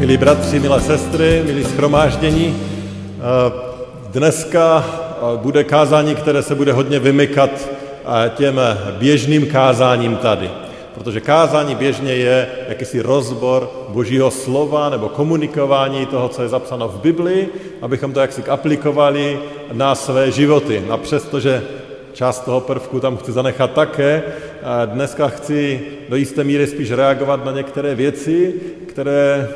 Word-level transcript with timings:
Milí 0.00 0.16
bratři, 0.16 0.60
milé 0.60 0.80
sestry, 0.80 1.42
milí 1.46 1.64
schromáždění, 1.64 2.56
eh, 2.56 3.52
dneska 4.12 4.84
eh, 4.86 5.36
bude 5.36 5.64
kázání, 5.64 6.14
které 6.14 6.42
se 6.42 6.54
bude 6.54 6.72
hodně 6.72 6.98
vymykat 6.98 7.50
eh, 7.50 8.30
těm 8.36 8.60
běžným 8.98 9.46
kázáním 9.46 10.16
tady. 10.16 10.50
Protože 10.94 11.20
kázání 11.20 11.74
běžně 11.74 12.14
je 12.14 12.48
jakýsi 12.68 13.00
rozbor 13.00 13.70
božího 13.88 14.30
slova 14.30 14.88
nebo 14.88 15.08
komunikování 15.08 16.06
toho, 16.06 16.28
co 16.28 16.42
je 16.42 16.48
zapsáno 16.48 16.88
v 16.88 17.00
Biblii, 17.00 17.48
abychom 17.82 18.12
to 18.12 18.20
jaksi 18.20 18.44
aplikovali 18.44 19.38
na 19.72 19.94
své 19.94 20.30
životy. 20.30 20.84
A 20.90 20.96
přestože 20.96 21.62
část 22.12 22.44
toho 22.44 22.60
prvku 22.60 23.00
tam 23.00 23.16
chci 23.16 23.32
zanechat 23.32 23.72
také, 23.72 24.22
dneska 24.86 25.28
chci 25.28 25.80
do 26.08 26.16
jisté 26.16 26.44
míry 26.44 26.66
spíš 26.66 26.90
reagovat 26.90 27.44
na 27.44 27.52
některé 27.52 27.94
věci, 27.94 28.54
které 28.86 29.48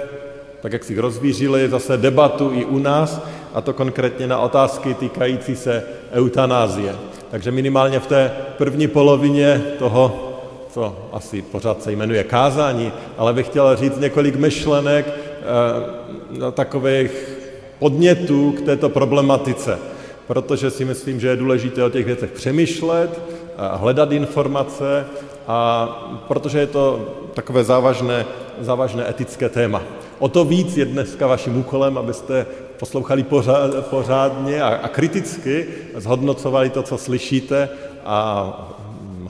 tak 0.65 0.73
jak 0.73 0.85
si 0.85 1.01
rozvířili 1.01 1.69
zase 1.69 1.97
debatu 1.97 2.51
i 2.55 2.65
u 2.65 2.79
nás, 2.79 3.21
a 3.55 3.61
to 3.61 3.73
konkrétně 3.73 4.27
na 4.27 4.39
otázky 4.39 4.95
týkající 4.95 5.57
se 5.57 5.85
eutanázie. 6.13 6.95
Takže 7.31 7.51
minimálně 7.51 8.01
v 8.01 8.07
té 8.07 8.33
první 8.59 8.89
polovině 8.89 9.63
toho, 9.79 10.33
co 10.71 10.97
asi 11.13 11.43
pořád 11.43 11.83
se 11.83 11.93
jmenuje 11.93 12.25
kázání, 12.25 12.93
ale 13.19 13.33
bych 13.33 13.47
chtěl 13.47 13.77
říct 13.77 14.01
několik 14.01 14.37
myšlenek 14.37 15.07
e, 15.09 16.53
takových 16.53 17.39
podnětů 17.79 18.53
k 18.53 18.61
této 18.61 18.89
problematice, 18.89 19.79
protože 20.27 20.71
si 20.71 20.85
myslím, 20.85 21.21
že 21.21 21.29
je 21.29 21.37
důležité 21.37 21.85
o 21.85 21.91
těch 21.91 22.07
věcech 22.07 22.31
přemýšlet, 22.31 23.21
hledat 23.57 24.13
informace, 24.13 25.07
a 25.47 25.87
protože 26.29 26.59
je 26.59 26.67
to 26.67 27.15
takové 27.35 27.65
závažné, 27.65 28.27
závažné 28.61 29.11
etické 29.11 29.49
téma. 29.49 29.83
O 30.25 30.29
to 30.29 30.45
víc 30.45 30.77
je 30.77 30.85
dneska 30.85 31.27
vaším 31.27 31.57
úkolem, 31.57 31.99
abyste 31.99 32.47
poslouchali 32.79 33.25
pořádně 33.91 34.63
a, 34.63 34.89
kriticky 34.89 35.67
zhodnocovali 35.97 36.71
to, 36.71 36.83
co 36.83 36.99
slyšíte 36.99 37.69
a 38.05 38.49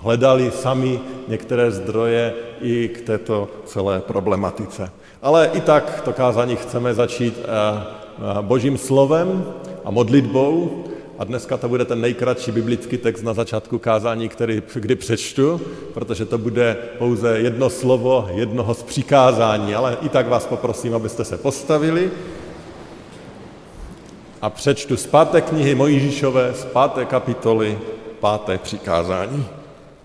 hledali 0.00 0.50
sami 0.50 1.00
některé 1.28 1.70
zdroje 1.70 2.34
i 2.60 2.88
k 2.88 3.00
této 3.00 3.48
celé 3.64 4.00
problematice. 4.00 4.90
Ale 5.22 5.50
i 5.54 5.60
tak 5.60 6.00
to 6.04 6.12
kázání 6.12 6.56
chceme 6.56 6.94
začít 6.94 7.34
eh, 7.42 7.46
eh, 7.48 8.42
božím 8.42 8.78
slovem 8.78 9.46
a 9.84 9.90
modlitbou, 9.90 10.84
a 11.18 11.24
dneska 11.24 11.56
to 11.56 11.68
bude 11.68 11.84
ten 11.84 12.00
nejkratší 12.00 12.52
biblický 12.52 12.98
text 12.98 13.22
na 13.22 13.34
začátku 13.34 13.78
kázání, 13.78 14.28
který 14.28 14.62
kdy 14.74 14.96
přečtu, 14.96 15.60
protože 15.94 16.24
to 16.24 16.38
bude 16.38 16.76
pouze 16.98 17.38
jedno 17.38 17.70
slovo 17.70 18.28
jednoho 18.34 18.74
z 18.74 18.82
přikázání, 18.82 19.74
ale 19.74 19.96
i 20.02 20.08
tak 20.08 20.28
vás 20.28 20.46
poprosím, 20.46 20.94
abyste 20.94 21.24
se 21.24 21.38
postavili 21.38 22.10
a 24.42 24.50
přečtu 24.50 24.96
z 24.96 25.06
páté 25.06 25.40
knihy 25.40 25.74
Mojžíšové, 25.74 26.54
z 26.54 26.64
páté 26.64 27.04
kapitoly, 27.04 27.78
páté 28.20 28.58
přikázání, 28.58 29.46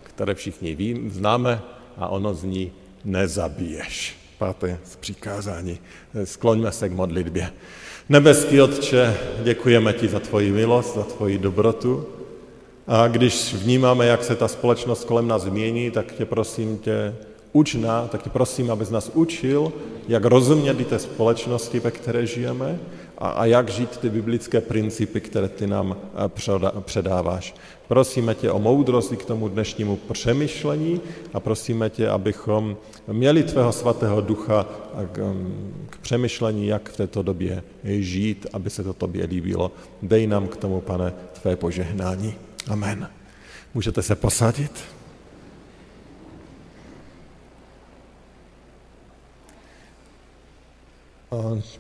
které 0.04 0.36
všichni 0.36 0.76
vím, 0.76 1.12
známe 1.12 1.62
a 1.98 2.08
ono 2.08 2.34
zní 2.34 2.72
nezabiješ. 3.06 4.18
Páté 4.38 4.80
z 4.84 4.96
přikázání. 4.96 5.80
Skloňme 6.24 6.72
se 6.72 6.90
k 6.90 6.92
modlitbě. 6.92 7.52
Nebeský 8.12 8.62
Otče, 8.62 9.18
děkujeme 9.44 9.94
ti 9.94 10.08
za 10.08 10.20
tvoji 10.20 10.52
milost, 10.52 10.96
za 10.96 11.04
tvoji 11.04 11.38
dobrotu. 11.38 12.06
A 12.88 13.08
když 13.08 13.54
vnímáme, 13.54 14.06
jak 14.06 14.24
se 14.24 14.36
ta 14.36 14.48
společnost 14.48 15.04
kolem 15.04 15.28
nás 15.28 15.42
změní, 15.42 15.92
tak 15.92 16.14
tě 16.14 16.26
prosím 16.26 16.78
tě, 16.78 17.16
uč 17.54 17.76
na, 17.76 18.08
tak 18.08 18.24
tě 18.24 18.30
prosím, 18.30 18.72
abys 18.72 18.90
nás 18.90 19.12
učil, 19.14 19.74
jak 20.08 20.26
rozumět 20.26 20.88
té 20.88 21.00
společnosti, 21.00 21.80
ve 21.80 21.92
které 21.92 22.26
žijeme 22.26 22.80
a, 23.20 23.30
a 23.30 23.46
jak 23.46 23.70
žít 23.70 23.98
ty 23.98 24.10
biblické 24.10 24.62
principy, 24.62 25.22
které 25.22 25.50
ty 25.50 25.68
nám 25.68 25.98
eh, 26.16 26.82
předáváš. 26.82 27.56
Prosíme 27.88 28.36
tě 28.36 28.52
o 28.52 28.60
moudrost 28.60 29.16
k 29.16 29.26
tomu 29.26 29.48
dnešnímu 29.48 29.96
přemýšlení 30.12 31.02
a 31.34 31.40
prosíme 31.40 31.90
tě, 31.90 32.10
abychom 32.10 32.78
měli 33.08 33.44
tvého 33.44 33.72
svatého 33.72 34.22
ducha 34.22 34.66
k, 35.12 35.34
k 35.90 35.98
přemýšlení, 35.98 36.68
jak 36.68 36.90
v 36.90 36.98
této 36.98 37.24
době 37.24 37.64
žít, 37.84 38.48
aby 38.54 38.70
se 38.70 38.84
to 38.84 38.94
tobě 38.94 39.26
líbilo. 39.26 39.72
Dej 40.02 40.28
nám 40.28 40.48
k 40.48 40.58
tomu, 40.58 40.82
pane, 40.82 41.14
tvé 41.42 41.56
požehnání. 41.56 42.36
Amen. 42.68 43.10
Můžete 43.74 44.02
se 44.02 44.16
posadit? 44.16 44.99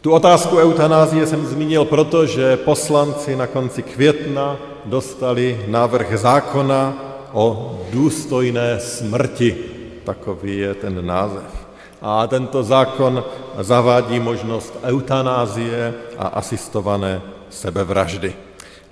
Tu 0.02 0.12
otázku 0.12 0.58
eutanázie 0.58 1.28
jsem 1.28 1.46
zmínil 1.46 1.86
proto, 1.86 2.26
že 2.26 2.58
poslanci 2.58 3.36
na 3.36 3.48
konci 3.48 3.84
května 3.84 4.58
dostali 4.86 5.66
návrh 5.68 6.20
zákona 6.20 6.94
o 7.34 7.76
důstojné 7.90 8.80
smrti. 8.80 9.58
Takový 10.04 10.58
je 10.58 10.74
ten 10.74 11.06
název. 11.06 11.68
A 12.02 12.28
tento 12.28 12.64
zákon 12.64 13.24
zavádí 13.60 14.20
možnost 14.20 14.74
eutanázie 14.84 15.94
a 16.18 16.28
asistované 16.28 17.22
sebevraždy. 17.50 18.34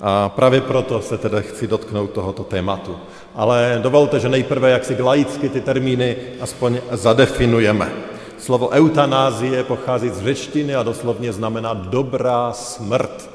A 0.02 0.30
právě 0.30 0.62
proto 0.62 1.02
se 1.02 1.18
tedy 1.18 1.38
chci 1.42 1.68
dotknout 1.68 2.12
tohoto 2.12 2.44
tématu. 2.44 2.98
Ale 3.36 3.80
dovolte, 3.82 4.20
že 4.20 4.30
nejprve 4.30 4.72
jak 4.72 4.86
si 4.86 5.02
laicky 5.02 5.50
ty 5.50 5.62
termíny 5.62 6.16
aspoň 6.42 6.78
zadefinujeme. 6.92 8.17
Slovo 8.48 8.70
eutanázie 8.72 9.64
pochází 9.64 10.10
z 10.10 10.24
řečtiny 10.24 10.76
a 10.76 10.84
doslovně 10.84 11.34
znamená 11.34 11.74
dobrá 11.74 12.54
smrt. 12.54 13.30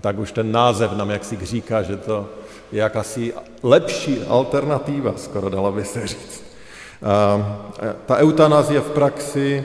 Tak 0.00 0.18
už 0.18 0.32
ten 0.32 0.52
název 0.52 0.92
nám 0.92 1.10
jaksi 1.10 1.38
říká, 1.42 1.82
že 1.82 1.96
to 1.96 2.28
je 2.72 2.80
jakási 2.80 3.34
lepší 3.62 4.22
alternativa, 4.28 5.12
skoro 5.16 5.48
dalo 5.48 5.72
by 5.72 5.84
se 5.84 6.06
říct. 6.06 6.44
Ta 8.06 8.16
eutanázie 8.16 8.80
v 8.80 8.90
praxi 8.90 9.64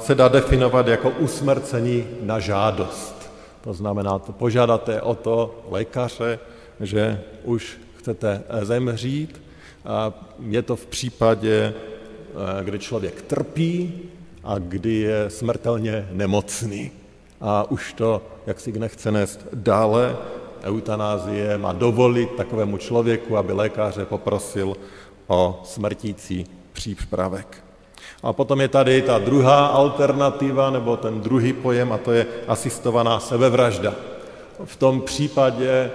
se 0.00 0.14
dá 0.14 0.28
definovat 0.28 0.88
jako 0.88 1.10
usmrcení 1.10 2.06
na 2.20 2.38
žádost. 2.38 3.32
To 3.60 3.72
znamená, 3.72 4.18
to 4.18 4.32
požádáte 4.32 5.02
o 5.02 5.14
to 5.14 5.64
lékaře, 5.70 6.38
že 6.80 7.20
už 7.44 7.80
chcete 7.96 8.42
zemřít. 8.62 9.42
Je 10.40 10.62
to 10.62 10.76
v 10.76 10.86
případě 10.86 11.74
kdy 12.62 12.78
člověk 12.78 13.22
trpí 13.22 14.02
a 14.44 14.58
kdy 14.58 14.94
je 14.94 15.30
smrtelně 15.30 16.08
nemocný. 16.12 16.90
A 17.40 17.70
už 17.70 17.92
to, 17.92 18.22
jak 18.46 18.60
si 18.60 18.72
nechce 18.72 19.12
nést 19.12 19.46
dále, 19.52 20.16
eutanázie 20.62 21.58
má 21.58 21.72
dovolit 21.72 22.30
takovému 22.36 22.76
člověku, 22.76 23.36
aby 23.36 23.52
lékaře 23.52 24.04
poprosil 24.04 24.76
o 25.26 25.60
smrtící 25.64 26.46
přípravek. 26.72 27.64
A 28.22 28.32
potom 28.32 28.60
je 28.60 28.68
tady 28.68 29.02
ta 29.02 29.18
druhá 29.18 29.66
alternativa, 29.66 30.70
nebo 30.70 30.96
ten 30.96 31.20
druhý 31.20 31.52
pojem, 31.52 31.92
a 31.92 31.98
to 31.98 32.12
je 32.12 32.26
asistovaná 32.48 33.20
sebevražda. 33.20 33.94
V 34.64 34.76
tom 34.76 35.00
případě 35.00 35.70
eh, 35.70 35.90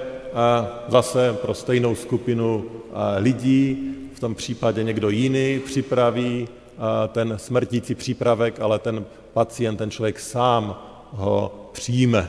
zase 0.88 1.34
pro 1.34 1.54
stejnou 1.54 1.96
skupinu 1.96 2.66
eh, 2.66 3.20
lidí 3.20 3.96
v 4.20 4.28
tom 4.28 4.36
případě 4.36 4.84
někdo 4.84 5.10
jiný 5.10 5.60
připraví 5.60 6.48
ten 7.08 7.38
smrtící 7.38 7.96
přípravek, 7.96 8.60
ale 8.60 8.80
ten 8.80 9.06
pacient, 9.34 9.78
ten 9.78 9.92
člověk 9.92 10.20
sám 10.20 10.76
ho 11.12 11.70
přijme. 11.72 12.28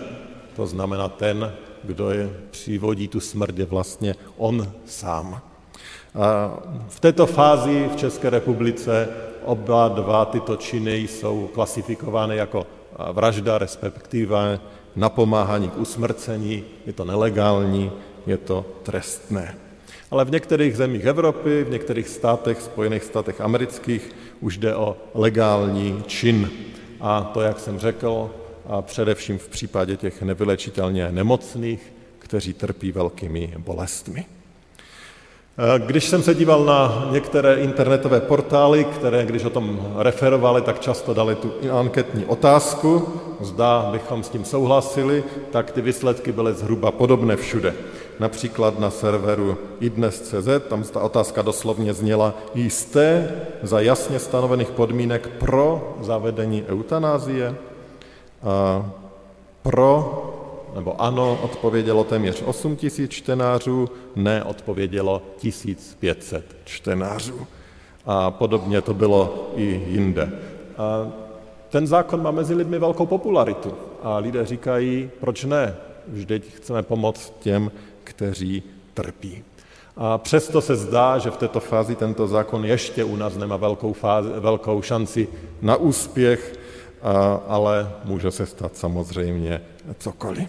To 0.57 0.67
znamená 0.67 1.09
ten, 1.09 1.53
kdo 1.85 2.11
je 2.11 2.31
přivodí 2.51 3.09
tu 3.09 3.21
smrt, 3.21 3.59
je 3.59 3.65
vlastně 3.65 4.15
on 4.37 4.73
sám. 4.87 5.41
A 6.15 6.59
v 6.89 7.01
této 7.01 7.27
fázi 7.27 7.91
v 7.93 7.97
České 7.97 8.31
republice 8.31 9.09
oba 9.45 9.89
dva 9.89 10.25
tyto 10.25 10.57
činy 10.57 10.97
jsou 10.97 11.51
klasifikovány 11.55 12.37
jako 12.37 12.67
vražda, 13.13 13.59
respektive 13.59 14.61
napomáhání 14.97 15.71
k 15.71 15.79
usmrcení. 15.79 16.65
Je 16.87 16.93
to 16.93 17.05
nelegální, 17.05 17.91
je 18.27 18.37
to 18.37 18.67
trestné. 18.83 19.70
Ale 20.11 20.25
v 20.25 20.31
některých 20.31 20.77
zemích 20.77 21.05
Evropy, 21.05 21.65
v 21.65 21.71
některých 21.71 22.09
státech, 22.09 22.63
Spojených 22.63 23.05
státech 23.05 23.41
amerických, 23.41 24.11
už 24.41 24.59
jde 24.59 24.75
o 24.75 24.97
legální 25.15 26.03
čin. 26.07 26.51
A 27.01 27.31
to, 27.35 27.41
jak 27.41 27.61
jsem 27.61 27.79
řekl, 27.79 28.31
a 28.67 28.83
především 28.83 29.39
v 29.39 29.49
případě 29.49 29.97
těch 29.97 30.23
nevylečitelně 30.23 31.13
nemocných, 31.13 31.93
kteří 32.19 32.53
trpí 32.53 32.93
velkými 32.93 33.55
bolestmi. 33.59 34.25
Když 35.87 36.05
jsem 36.05 36.23
se 36.23 36.35
díval 36.35 36.65
na 36.65 37.09
některé 37.11 37.55
internetové 37.55 38.21
portály, 38.21 38.85
které, 38.85 39.27
když 39.27 39.45
o 39.45 39.51
tom 39.51 39.95
referovali, 39.99 40.63
tak 40.63 40.81
často 40.81 41.15
dali 41.15 41.35
tu 41.35 41.53
anketní 41.79 42.25
otázku, 42.25 43.09
zda 43.41 43.89
bychom 43.93 44.23
s 44.23 44.29
tím 44.29 44.45
souhlasili, 44.45 45.25
tak 45.51 45.71
ty 45.71 45.81
výsledky 45.81 46.33
byly 46.33 46.55
zhruba 46.55 46.91
podobné 46.91 47.37
všude. 47.37 47.75
Například 48.21 48.79
na 48.79 48.91
serveru 48.91 49.59
idnes.cz, 49.81 50.49
tam 50.69 50.83
ta 50.85 51.01
otázka 51.01 51.43
doslovně 51.43 51.95
zněla, 51.95 52.35
jste 52.55 53.31
za 53.63 53.81
jasně 53.81 54.19
stanovených 54.19 54.71
podmínek 54.71 55.29
pro 55.29 55.97
zavedení 56.01 56.65
eutanázie? 56.69 57.57
A 58.43 58.91
pro 59.63 60.23
nebo 60.75 61.03
ano 61.03 61.39
odpovědělo 61.43 62.05
téměř 62.05 62.43
8 62.43 62.77
tisíc 62.77 63.11
čtenářů, 63.11 63.89
ne 64.17 64.45
odpovědělo 64.45 65.23
1500 65.37 66.57
čtenářů. 66.65 67.47
A 68.07 68.31
podobně 68.31 68.81
to 68.81 68.95
bylo 68.95 69.51
i 69.57 69.85
jinde. 69.89 70.33
A 70.79 71.09
ten 71.69 71.87
zákon 71.87 72.23
má 72.23 72.31
mezi 72.31 72.55
lidmi 72.55 72.79
velkou 72.79 73.07
popularitu 73.07 73.75
a 74.03 74.19
lidé 74.19 74.47
říkají, 74.47 75.11
proč 75.21 75.45
ne, 75.45 75.77
vždyť 76.09 76.55
chceme 76.55 76.83
pomoct 76.83 77.33
těm, 77.41 77.71
kteří 78.21 78.63
trpí. 78.95 79.45
A 79.97 80.19
přesto 80.19 80.61
se 80.61 80.77
zdá, 80.77 81.19
že 81.19 81.31
v 81.31 81.37
této 81.37 81.61
fázi 81.61 81.97
tento 81.97 82.29
zákon 82.29 82.65
ještě 82.65 83.05
u 83.05 83.17
nás 83.17 83.37
nemá 83.37 83.57
velkou, 83.57 83.93
fázi, 83.93 84.29
velkou 84.37 84.83
šanci 84.83 85.29
na 85.63 85.77
úspěch, 85.77 86.55
ale 87.49 87.93
může 88.05 88.31
se 88.31 88.47
stát 88.47 88.77
samozřejmě 88.77 89.63
cokoliv. 89.99 90.49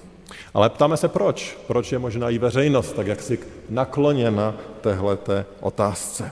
Ale 0.54 0.70
ptáme 0.70 0.98
se 0.98 1.08
proč. 1.08 1.58
Proč 1.68 1.92
je 1.92 2.00
možná 2.00 2.30
i 2.30 2.38
veřejnost 2.38 2.92
tak 2.92 3.08
jaksi 3.08 3.40
nakloněna 3.70 4.56
téhleté 4.82 5.46
otázce. 5.60 6.32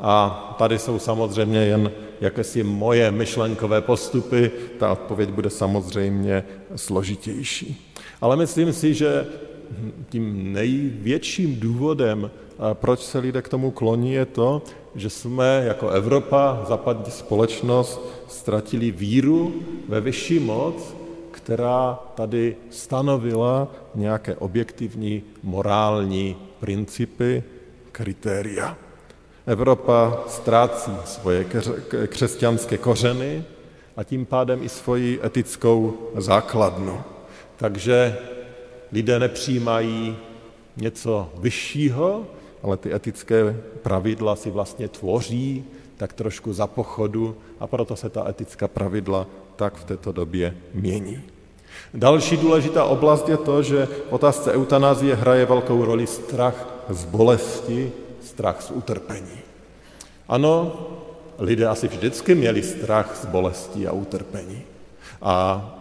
A 0.00 0.54
tady 0.58 0.78
jsou 0.78 0.98
samozřejmě 0.98 1.58
jen 1.58 1.92
jakési 2.20 2.62
moje 2.62 3.10
myšlenkové 3.10 3.80
postupy, 3.80 4.50
ta 4.78 4.92
odpověď 4.92 5.28
bude 5.30 5.50
samozřejmě 5.50 6.44
složitější. 6.76 7.92
Ale 8.20 8.36
myslím 8.36 8.72
si, 8.72 8.94
že 8.94 9.26
tím 10.08 10.52
největším 10.52 11.60
důvodem, 11.60 12.30
proč 12.72 13.00
se 13.00 13.18
lidé 13.18 13.42
k 13.42 13.48
tomu 13.48 13.70
kloní, 13.70 14.12
je 14.12 14.26
to, 14.26 14.62
že 14.94 15.10
jsme 15.10 15.62
jako 15.66 15.88
Evropa, 15.88 16.64
západní 16.68 17.10
společnost, 17.10 18.00
ztratili 18.28 18.90
víru 18.90 19.54
ve 19.88 20.00
vyšší 20.00 20.38
moc 20.38 20.96
která 21.36 21.98
tady 22.14 22.56
stanovila 22.70 23.68
nějaké 23.94 24.36
objektivní 24.36 25.22
morální 25.42 26.36
principy, 26.60 27.42
kritéria. 27.92 28.76
Evropa 29.46 30.24
ztrácí 30.28 30.92
svoje 31.04 31.44
křesťanské 32.06 32.78
kořeny 32.78 33.44
a 33.96 34.04
tím 34.04 34.26
pádem 34.26 34.62
i 34.62 34.68
svoji 34.68 35.20
etickou 35.24 36.10
základnu. 36.16 37.00
Takže 37.56 38.18
lidé 38.96 39.18
nepřijímají 39.18 40.16
něco 40.76 41.28
vyššího, 41.38 42.24
ale 42.62 42.76
ty 42.76 42.94
etické 42.94 43.56
pravidla 43.82 44.36
si 44.36 44.50
vlastně 44.50 44.88
tvoří 44.88 45.64
tak 45.96 46.12
trošku 46.12 46.52
za 46.52 46.66
pochodu 46.66 47.36
a 47.60 47.66
proto 47.66 47.96
se 47.96 48.08
ta 48.08 48.28
etická 48.28 48.68
pravidla 48.68 49.26
tak 49.56 49.76
v 49.76 49.84
této 49.84 50.12
době 50.12 50.56
mění. 50.74 51.20
Další 51.94 52.36
důležitá 52.36 52.84
oblast 52.84 53.28
je 53.28 53.36
to, 53.36 53.62
že 53.62 53.86
v 54.08 54.12
otázce 54.12 54.52
eutanázie 54.52 55.14
hraje 55.14 55.44
velkou 55.44 55.84
roli 55.84 56.06
strach 56.06 56.56
z 56.88 57.04
bolesti, 57.04 57.92
strach 58.24 58.62
z 58.62 58.70
utrpení. 58.70 59.38
Ano, 60.28 60.72
lidé 61.38 61.68
asi 61.68 61.88
vždycky 61.88 62.34
měli 62.34 62.62
strach 62.62 63.12
z 63.22 63.26
bolesti 63.28 63.86
a 63.86 63.92
utrpení. 63.92 64.75
A 65.26 65.38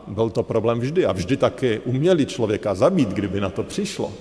byl 0.08 0.30
to 0.30 0.44
problém 0.44 0.80
vždy. 0.80 1.06
A 1.06 1.12
vždy 1.12 1.38
taky 1.38 1.82
uměli 1.86 2.26
člověka 2.26 2.76
zabít, 2.76 3.10
kdyby 3.10 3.42
na 3.42 3.50
to 3.50 3.64
přišlo. 3.64 4.14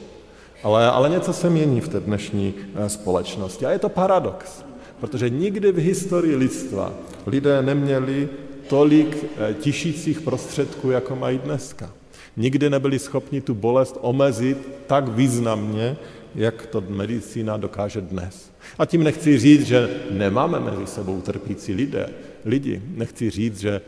Ale, 0.62 0.90
ale 0.90 1.08
něco 1.08 1.32
se 1.32 1.50
mění 1.50 1.80
v 1.80 1.88
té 1.88 2.00
dnešní 2.00 2.54
eh, 2.74 2.88
společnosti. 2.88 3.66
A 3.66 3.70
je 3.70 3.78
to 3.78 3.88
paradox, 3.88 4.64
protože 5.00 5.30
nikdy 5.30 5.72
v 5.72 5.78
historii 5.78 6.36
lidstva 6.36 6.92
lidé 7.26 7.62
neměli 7.62 8.28
tolik 8.68 9.24
eh, 9.24 9.54
tišících 9.54 10.20
prostředků, 10.20 10.90
jako 10.90 11.16
mají 11.16 11.38
dneska. 11.38 11.90
Nikdy 12.36 12.70
nebyli 12.70 12.98
schopni 12.98 13.40
tu 13.40 13.54
bolest 13.54 13.98
omezit 14.00 14.58
tak 14.86 15.08
významně, 15.08 15.96
jak 16.34 16.66
to 16.66 16.84
medicína 16.88 17.56
dokáže 17.56 18.00
dnes. 18.00 18.50
A 18.78 18.86
tím 18.86 19.04
nechci 19.04 19.38
říct, 19.38 19.66
že 19.66 19.88
nemáme 20.10 20.60
mezi 20.60 20.86
sebou 20.86 21.20
trpící 21.20 21.74
lidé, 21.74 22.08
lidi. 22.44 22.82
Nechci 22.96 23.30
říct, 23.30 23.60
že 23.60 23.80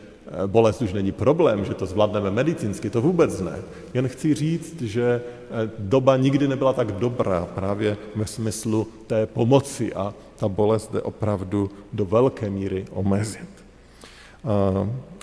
bolest 0.47 0.81
už 0.81 0.93
není 0.93 1.11
problém, 1.11 1.65
že 1.65 1.73
to 1.73 1.85
zvládneme 1.85 2.31
medicínsky, 2.31 2.89
to 2.89 3.01
vůbec 3.01 3.41
ne. 3.41 3.59
Jen 3.93 4.07
chci 4.07 4.33
říct, 4.33 4.81
že 4.81 5.21
eh, 5.21 5.69
doba 5.79 6.17
nikdy 6.17 6.47
nebyla 6.47 6.73
tak 6.73 6.91
dobrá 6.91 7.45
právě 7.55 7.97
ve 8.15 8.25
smyslu 8.25 8.87
té 9.07 9.25
pomoci 9.25 9.93
a 9.93 10.13
ta 10.39 10.47
bolest 10.47 10.91
jde 10.93 11.01
opravdu 11.01 11.71
do 11.93 12.05
velké 12.05 12.49
míry 12.49 12.85
omezit. 12.91 13.49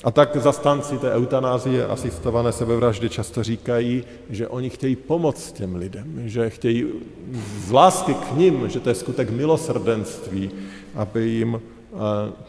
A 0.04 0.10
tak 0.10 0.36
zastánci 0.36 0.98
té 0.98 1.12
eutanázie 1.12 1.86
asistované 1.86 2.52
sebevraždy 2.52 3.08
často 3.08 3.42
říkají, 3.42 4.04
že 4.30 4.48
oni 4.48 4.70
chtějí 4.70 4.96
pomoct 4.96 5.52
těm 5.52 5.76
lidem, 5.76 6.28
že 6.28 6.50
chtějí 6.50 6.86
z 7.66 7.70
lásky 7.70 8.14
k 8.14 8.36
ním, 8.36 8.68
že 8.68 8.80
to 8.80 8.88
je 8.88 8.94
skutek 8.94 9.30
milosrdenství, 9.30 10.50
aby 10.94 11.28
jim 11.28 11.60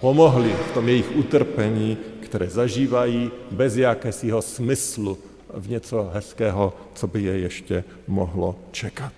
pomohli 0.02 0.56
v 0.72 0.74
tom 0.74 0.88
jejich 0.88 1.12
utrpení, 1.16 1.98
které 2.26 2.50
zažívají 2.50 3.32
bez 3.52 3.76
jakésiho 3.76 4.42
smyslu 4.42 5.18
v 5.54 5.70
něco 5.70 6.10
hezkého, 6.14 6.74
co 6.94 7.08
by 7.08 7.24
je 7.24 7.40
ještě 7.40 7.84
mohlo 8.08 8.56
čekat. 8.72 9.14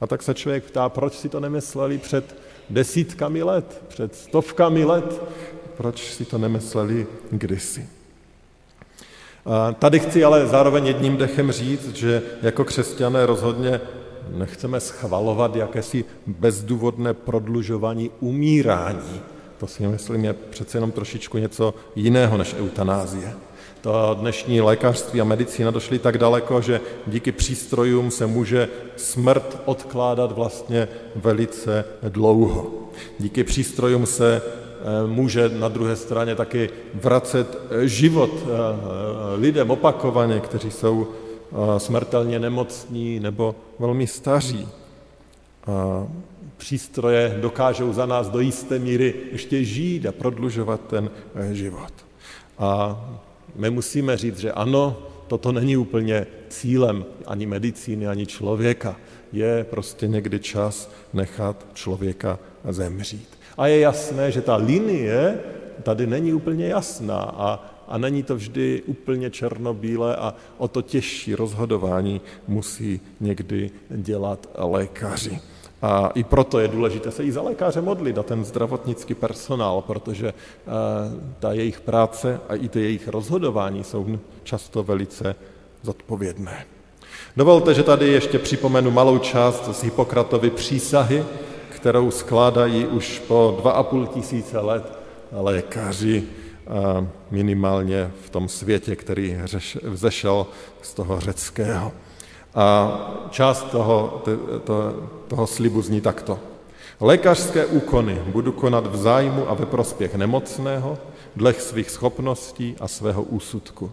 A 0.00 0.06
tak 0.06 0.22
se 0.22 0.34
člověk 0.34 0.64
ptá, 0.64 0.88
proč 0.88 1.14
si 1.14 1.28
to 1.28 1.40
nemysleli 1.40 1.98
před 1.98 2.36
desítkami 2.70 3.42
let, 3.42 3.82
před 3.88 4.14
stovkami 4.14 4.84
let, 4.84 5.22
proč 5.76 6.12
si 6.12 6.24
to 6.24 6.38
nemysleli 6.38 7.06
kdysi. 7.30 7.88
Tady 9.78 10.00
chci 10.00 10.24
ale 10.24 10.46
zároveň 10.46 10.86
jedním 10.86 11.16
dechem 11.16 11.52
říct, 11.52 11.96
že 11.96 12.22
jako 12.42 12.64
křesťané 12.64 13.26
rozhodně 13.26 13.80
nechceme 14.30 14.80
schvalovat 14.80 15.56
jakési 15.56 16.04
bezdůvodné 16.26 17.14
prodlužování 17.14 18.10
umírání. 18.20 19.20
To 19.62 19.66
si 19.66 19.86
myslím 19.86 20.24
je 20.24 20.32
přece 20.32 20.76
jenom 20.76 20.92
trošičku 20.92 21.38
něco 21.38 21.74
jiného 21.96 22.36
než 22.36 22.54
eutanázie. 22.58 23.34
To 23.80 24.16
dnešní 24.20 24.60
lékařství 24.60 25.20
a 25.20 25.24
medicína 25.24 25.70
došly 25.70 25.98
tak 25.98 26.18
daleko, 26.18 26.60
že 26.60 26.80
díky 27.06 27.32
přístrojům 27.32 28.10
se 28.10 28.26
může 28.26 28.68
smrt 28.96 29.62
odkládat 29.64 30.32
vlastně 30.32 30.88
velice 31.14 31.84
dlouho. 32.08 32.70
Díky 33.18 33.44
přístrojům 33.44 34.06
se 34.06 34.42
Eh, 34.82 35.06
může 35.06 35.48
na 35.48 35.68
druhé 35.68 35.96
straně 35.96 36.34
taky 36.34 36.70
vracet 36.94 37.58
eh, 37.70 37.88
život 37.88 38.30
eh, 38.30 38.46
lidem 39.36 39.70
opakovaně, 39.70 40.40
kteří 40.40 40.70
jsou 40.70 41.08
smrtelně 41.78 42.38
nemocní 42.38 43.20
nebo 43.20 43.54
velmi 43.78 44.06
staří. 44.06 44.68
Přístroje 46.62 47.38
dokážou 47.40 47.92
za 47.92 48.06
nás 48.06 48.28
do 48.28 48.40
jisté 48.40 48.78
míry 48.78 49.14
ještě 49.32 49.64
žít 49.64 50.06
a 50.06 50.12
prodlužovat 50.12 50.80
ten 50.86 51.10
život. 51.52 51.92
A 52.58 53.00
my 53.56 53.70
musíme 53.70 54.16
říct, 54.16 54.38
že 54.38 54.52
ano, 54.52 55.02
toto 55.26 55.52
není 55.52 55.76
úplně 55.76 56.26
cílem 56.48 57.04
ani 57.26 57.46
medicíny, 57.46 58.06
ani 58.06 58.26
člověka. 58.26 58.96
Je 59.32 59.66
prostě 59.70 60.08
někdy 60.08 60.38
čas 60.38 60.90
nechat 61.12 61.66
člověka 61.74 62.38
zemřít. 62.68 63.28
A 63.58 63.66
je 63.66 63.80
jasné, 63.80 64.32
že 64.32 64.40
ta 64.42 64.56
linie 64.56 65.40
tady 65.82 66.06
není 66.06 66.32
úplně 66.32 66.66
jasná 66.66 67.18
a, 67.18 67.64
a 67.88 67.98
není 67.98 68.22
to 68.22 68.36
vždy 68.36 68.82
úplně 68.86 69.30
černobílé 69.30 70.16
a 70.16 70.34
o 70.58 70.68
to 70.68 70.82
těžší 70.82 71.34
rozhodování 71.34 72.20
musí 72.48 73.00
někdy 73.20 73.70
dělat 73.90 74.48
lékaři. 74.54 75.40
A 75.82 76.10
i 76.14 76.24
proto 76.24 76.58
je 76.58 76.68
důležité 76.68 77.10
se 77.10 77.24
i 77.24 77.32
za 77.32 77.42
lékaře 77.42 77.80
modlit 77.80 78.18
a 78.18 78.22
ten 78.22 78.44
zdravotnický 78.44 79.14
personál, 79.14 79.82
protože 79.82 80.28
eh, 80.28 80.34
ta 81.40 81.52
jejich 81.52 81.80
práce 81.80 82.40
a 82.48 82.54
i 82.54 82.68
ty 82.68 82.80
jejich 82.80 83.08
rozhodování 83.08 83.84
jsou 83.84 84.18
často 84.42 84.82
velice 84.82 85.34
zodpovědné. 85.82 86.66
Dovolte, 87.36 87.74
že 87.74 87.82
tady 87.82 88.08
ještě 88.08 88.38
připomenu 88.38 88.90
malou 88.90 89.18
část 89.18 89.76
z 89.76 89.82
Hippokratovy 89.82 90.50
přísahy, 90.50 91.24
kterou 91.68 92.10
skládají 92.10 92.86
už 92.86 93.18
po 93.18 93.56
dva 93.60 93.72
a 93.72 93.82
půl 93.82 94.06
tisíce 94.06 94.58
let 94.58 94.98
lékaři 95.32 96.24
minimálně 97.30 98.10
v 98.24 98.30
tom 98.30 98.48
světě, 98.48 98.96
který 98.96 99.38
vzešel 99.82 100.46
z 100.82 100.94
toho 100.94 101.20
řeckého. 101.20 101.92
A 102.54 102.98
část 103.30 103.62
toho, 103.70 104.22
to, 104.64 104.94
toho 105.28 105.46
slibu 105.46 105.82
zní 105.82 106.00
takto. 106.00 106.38
Lékařské 107.00 107.66
úkony 107.66 108.22
budu 108.26 108.52
konat 108.52 108.86
v 108.86 108.96
zájmu 108.96 109.50
a 109.50 109.54
ve 109.54 109.66
prospěch 109.66 110.14
nemocného, 110.14 110.98
dle 111.36 111.52
svých 111.52 111.90
schopností 111.90 112.76
a 112.80 112.88
svého 112.88 113.22
úsudku. 113.22 113.90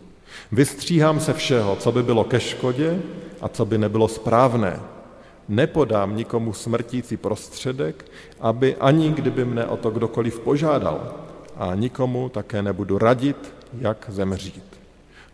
Vystříhám 0.52 1.20
se 1.20 1.34
všeho, 1.34 1.76
co 1.76 1.92
by 1.92 2.04
bylo 2.04 2.24
ke 2.24 2.40
škodě 2.40 3.02
a 3.42 3.48
co 3.48 3.66
by 3.66 3.78
nebylo 3.78 4.08
správné. 4.08 4.80
Nepodám 5.48 6.16
nikomu 6.16 6.54
smrtící 6.54 7.18
prostředek, 7.18 8.06
aby 8.40 8.76
ani 8.76 9.12
kdyby 9.12 9.46
mne 9.46 9.66
o 9.66 9.78
to 9.78 9.92
kdokoliv 9.92 10.40
požádal. 10.40 11.14
A 11.58 11.76
nikomu 11.76 12.30
také 12.30 12.62
nebudu 12.62 12.98
radit, 12.98 13.54
jak 13.82 14.06
zemřít. 14.10 14.69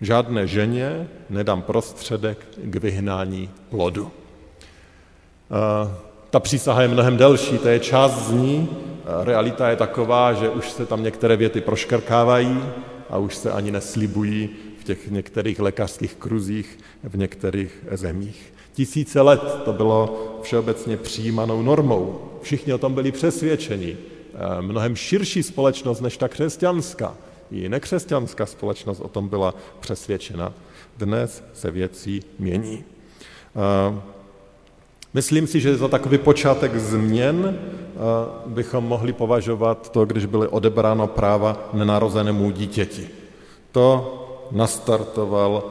Žádné 0.01 0.47
ženě 0.47 1.07
nedám 1.29 1.61
prostředek 1.61 2.47
k 2.63 2.75
vyhnání 2.75 3.49
plodu. 3.69 4.11
Ta 6.29 6.39
přísaha 6.39 6.81
je 6.81 6.87
mnohem 6.87 7.17
delší, 7.17 7.57
to 7.57 7.67
je 7.67 7.79
část 7.79 8.27
z 8.27 8.31
ní. 8.31 8.69
Realita 9.23 9.69
je 9.69 9.75
taková, 9.75 10.33
že 10.33 10.49
už 10.49 10.71
se 10.71 10.85
tam 10.85 11.03
některé 11.03 11.35
věty 11.35 11.61
proškrkávají 11.61 12.63
a 13.09 13.17
už 13.17 13.35
se 13.35 13.51
ani 13.51 13.71
neslibují 13.71 14.49
v 14.79 14.83
těch 14.83 15.11
některých 15.11 15.59
lékařských 15.59 16.15
kruzích 16.15 16.79
v 17.03 17.17
některých 17.17 17.85
zemích. 17.91 18.53
Tisíce 18.73 19.21
let 19.21 19.41
to 19.65 19.73
bylo 19.73 20.31
všeobecně 20.41 20.97
přijímanou 20.97 21.61
normou. 21.61 22.21
Všichni 22.41 22.73
o 22.73 22.77
tom 22.77 22.93
byli 22.93 23.11
přesvědčeni. 23.11 23.97
Mnohem 24.61 24.95
širší 24.95 25.43
společnost 25.43 26.01
než 26.01 26.17
ta 26.17 26.27
křesťanská. 26.27 27.15
I 27.51 27.69
nekřesťanská 27.69 28.45
společnost 28.45 28.99
o 28.99 29.07
tom 29.07 29.27
byla 29.29 29.53
přesvědčena. 29.79 30.53
Dnes 30.97 31.43
se 31.53 31.71
věcí 31.71 32.23
mění. 32.39 32.83
Myslím 35.13 35.47
si, 35.47 35.59
že 35.59 35.77
za 35.77 35.87
takový 35.87 36.17
počátek 36.17 36.75
změn 36.75 37.59
bychom 38.45 38.83
mohli 38.83 39.13
považovat 39.13 39.91
to, 39.91 40.05
když 40.05 40.25
byly 40.25 40.47
odebráno 40.47 41.07
práva 41.07 41.69
nenarozenému 41.73 42.51
dítěti. 42.51 43.09
To 43.71 44.11
nastartoval 44.51 45.63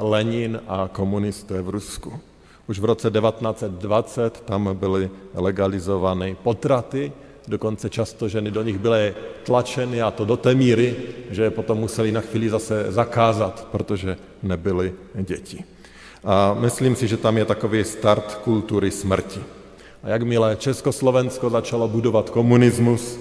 Lenin 0.00 0.60
a 0.68 0.88
komunisté 0.92 1.62
v 1.62 1.68
Rusku. 1.68 2.20
Už 2.68 2.78
v 2.78 2.84
roce 2.84 3.10
1920 3.10 4.40
tam 4.40 4.76
byly 4.76 5.10
legalizovány 5.34 6.36
potraty, 6.42 7.12
dokonce 7.48 7.90
často 7.90 8.28
ženy 8.28 8.50
do 8.50 8.62
nich 8.62 8.78
byly 8.78 9.14
tlačeny 9.42 10.02
a 10.02 10.10
to 10.10 10.24
do 10.24 10.36
té 10.36 10.54
míry, 10.54 10.96
že 11.30 11.42
je 11.42 11.50
potom 11.50 11.78
museli 11.78 12.12
na 12.12 12.20
chvíli 12.20 12.50
zase 12.50 12.86
zakázat, 12.88 13.68
protože 13.72 14.16
nebyly 14.42 14.92
děti. 15.14 15.64
A 16.24 16.54
myslím 16.54 16.96
si, 16.96 17.08
že 17.08 17.16
tam 17.16 17.38
je 17.38 17.44
takový 17.44 17.84
start 17.84 18.34
kultury 18.44 18.90
smrti. 18.90 19.40
A 20.02 20.08
jakmile 20.08 20.56
Československo 20.56 21.50
začalo 21.50 21.88
budovat 21.88 22.30
komunismus, 22.30 23.18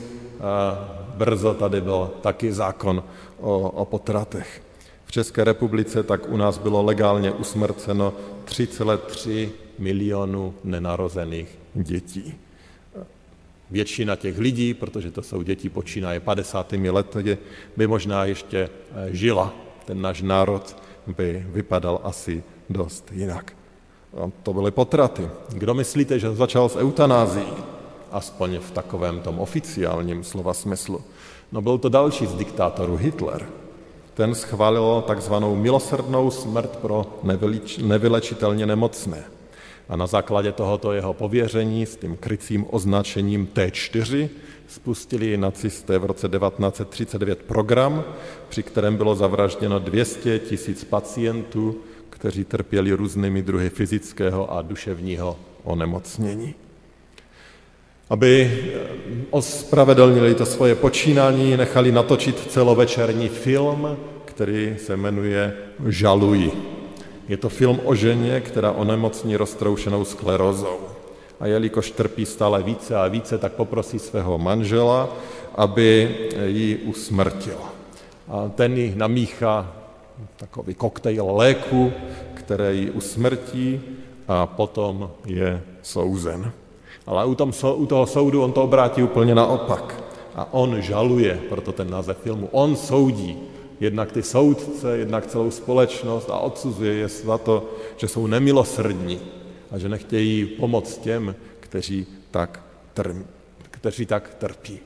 brzo 1.17 1.53
tady 1.53 1.81
byl 1.81 2.11
taky 2.21 2.53
zákon 2.53 3.03
o, 3.39 3.59
o 3.59 3.85
potratech. 3.85 4.61
V 5.05 5.11
České 5.11 5.43
republice 5.43 6.03
tak 6.03 6.29
u 6.29 6.37
nás 6.37 6.57
bylo 6.57 6.83
legálně 6.83 7.31
usmrceno 7.31 8.13
3,3 8.45 9.49
milionu 9.79 10.53
nenarozených 10.63 11.59
dětí. 11.73 12.33
Většina 13.71 14.15
těch 14.15 14.37
lidí, 14.37 14.73
protože 14.73 15.11
to 15.11 15.21
jsou 15.21 15.41
děti 15.41 15.69
počínaje 15.69 16.19
50. 16.19 16.71
lety, 16.71 17.37
by 17.77 17.87
možná 17.87 18.25
ještě 18.25 18.57
e, 18.59 18.69
žila. 19.15 19.53
Ten 19.85 20.01
náš 20.01 20.21
národ 20.21 20.75
by 21.07 21.45
vypadal 21.49 21.99
asi 22.03 22.43
dost 22.69 23.11
jinak. 23.11 23.53
A 24.17 24.31
to 24.43 24.53
byly 24.53 24.71
potraty. 24.71 25.29
Kdo 25.49 25.73
myslíte, 25.73 26.19
že 26.19 26.35
začal 26.35 26.69
s 26.69 26.75
eutanází? 26.75 27.47
Aspoň 28.11 28.59
v 28.59 28.71
takovém 28.71 29.19
tom 29.19 29.39
oficiálním 29.39 30.23
slova 30.23 30.53
smyslu. 30.53 31.01
No 31.51 31.61
byl 31.61 31.77
to 31.77 31.89
další 31.89 32.25
z 32.25 32.33
diktátorů 32.33 32.95
Hitler. 32.95 33.47
Ten 34.13 34.35
schválil 34.35 35.03
takzvanou 35.07 35.55
milosrdnou 35.55 36.31
smrt 36.31 36.75
pro 36.75 37.05
nevylečitelně 37.81 38.65
nemocné. 38.65 39.23
A 39.91 39.95
na 39.95 40.07
základě 40.07 40.51
tohoto 40.51 40.91
jeho 40.91 41.13
pověření 41.13 41.85
s 41.85 41.95
tím 41.95 42.17
krycím 42.17 42.65
označením 42.69 43.47
T4 43.53 44.29
spustili 44.67 45.37
nacisté 45.37 45.99
v 45.99 46.05
roce 46.05 46.29
1939 46.29 47.39
program, 47.39 48.03
při 48.49 48.63
kterém 48.63 48.97
bylo 48.97 49.15
zavražděno 49.15 49.79
200 49.79 50.39
tisíc 50.39 50.83
pacientů, 50.83 51.77
kteří 52.09 52.43
trpěli 52.43 52.93
různými 52.93 53.41
druhy 53.41 53.69
fyzického 53.69 54.53
a 54.53 54.61
duševního 54.61 55.37
onemocnění. 55.63 56.53
Aby 58.09 58.63
ospravedlnili 59.29 60.35
to 60.35 60.45
svoje 60.45 60.75
počínání, 60.75 61.57
nechali 61.57 61.91
natočit 61.91 62.51
celovečerní 62.51 63.29
film, 63.29 63.97
který 64.25 64.75
se 64.77 64.97
jmenuje 64.97 65.53
Žaluji. 65.87 66.80
Je 67.27 67.37
to 67.37 67.49
film 67.49 67.79
o 67.83 67.95
ženě, 67.95 68.41
která 68.41 68.71
onemocní 68.71 69.35
roztroušenou 69.35 70.05
sklerózou. 70.05 70.77
A 71.39 71.47
jelikož 71.47 71.91
trpí 71.91 72.25
stále 72.25 72.63
více 72.63 72.95
a 72.95 73.07
více, 73.07 73.37
tak 73.37 73.53
poprosí 73.53 73.99
svého 73.99 74.37
manžela, 74.37 75.09
aby 75.55 76.15
ji 76.45 76.77
usmrtil. 76.77 77.57
A 78.29 78.49
ten 78.55 78.77
ji 78.77 78.93
namíchá 78.95 79.71
takový 80.37 80.73
koktejl 80.73 81.31
léku, 81.31 81.91
které 82.33 82.73
ji 82.73 82.91
usmrtí 82.91 83.81
a 84.27 84.45
potom 84.45 85.09
je 85.25 85.61
souzen. 85.81 86.51
Ale 87.05 87.25
u, 87.25 87.35
tom, 87.35 87.51
u 87.75 87.85
toho 87.85 88.05
soudu 88.05 88.43
on 88.43 88.51
to 88.51 88.63
obrátí 88.63 89.03
úplně 89.03 89.35
naopak. 89.35 90.03
A 90.35 90.53
on 90.53 90.81
žaluje, 90.81 91.39
proto 91.49 91.71
ten 91.71 91.89
název 91.89 92.17
filmu, 92.17 92.49
on 92.51 92.75
soudí 92.75 93.37
jednak 93.81 94.11
ty 94.11 94.23
soudce, 94.23 94.97
jednak 94.97 95.27
celou 95.27 95.51
společnost 95.51 96.29
a 96.29 96.39
odsuzuje 96.39 96.93
je 96.93 97.07
za 97.07 97.37
to, 97.37 97.69
že 97.97 98.07
jsou 98.07 98.27
nemilosrdní 98.27 99.19
a 99.71 99.77
že 99.77 99.89
nechtějí 99.89 100.45
pomoct 100.45 100.97
těm, 100.97 101.35
kteří 101.59 102.07
tak, 102.31 102.63
trm, 102.93 103.25
kteří 103.71 104.05
tak 104.05 104.35
trpí. 104.37 104.79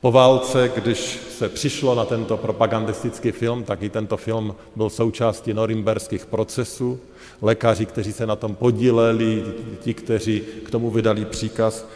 Po 0.00 0.12
válce, 0.12 0.72
když 0.74 1.18
se 1.38 1.48
přišlo 1.48 1.94
na 1.94 2.04
tento 2.04 2.36
propagandistický 2.36 3.30
film, 3.30 3.64
tak 3.64 3.82
i 3.82 3.88
tento 3.88 4.16
film 4.16 4.54
byl 4.76 4.90
součástí 4.90 5.54
norimberských 5.54 6.26
procesů. 6.26 7.00
Lékaři, 7.42 7.86
kteří 7.86 8.12
se 8.12 8.26
na 8.26 8.36
tom 8.36 8.54
podíleli, 8.54 9.44
ti, 9.80 9.94
kteří 9.94 10.42
k 10.66 10.70
tomu 10.70 10.90
vydali 10.90 11.24
příkaz, 11.24 11.86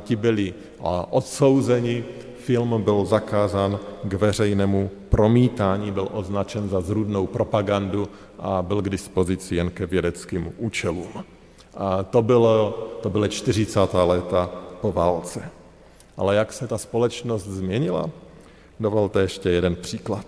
ti 0.00 0.16
byli 0.16 0.54
odsouzeni. 1.10 2.04
Film 2.50 2.82
byl 2.82 3.04
zakázán 3.04 3.78
k 4.02 4.14
veřejnému 4.14 4.90
promítání, 5.08 5.90
byl 5.90 6.08
označen 6.12 6.68
za 6.68 6.80
zrůdnou 6.80 7.26
propagandu 7.26 8.08
a 8.38 8.62
byl 8.62 8.82
k 8.82 8.88
dispozici 8.88 9.56
jen 9.56 9.70
ke 9.70 9.86
vědeckým 9.86 10.52
účelům. 10.58 11.08
A 11.76 12.02
to, 12.02 12.22
bylo, 12.22 12.70
to 13.02 13.10
byly 13.10 13.28
40. 13.28 13.80
léta 13.94 14.50
po 14.80 14.92
válce. 14.92 15.50
Ale 16.16 16.36
jak 16.36 16.52
se 16.52 16.66
ta 16.66 16.78
společnost 16.78 17.44
změnila? 17.44 18.10
Dovolte 18.80 19.20
ještě 19.20 19.50
jeden 19.50 19.76
příklad. 19.76 20.26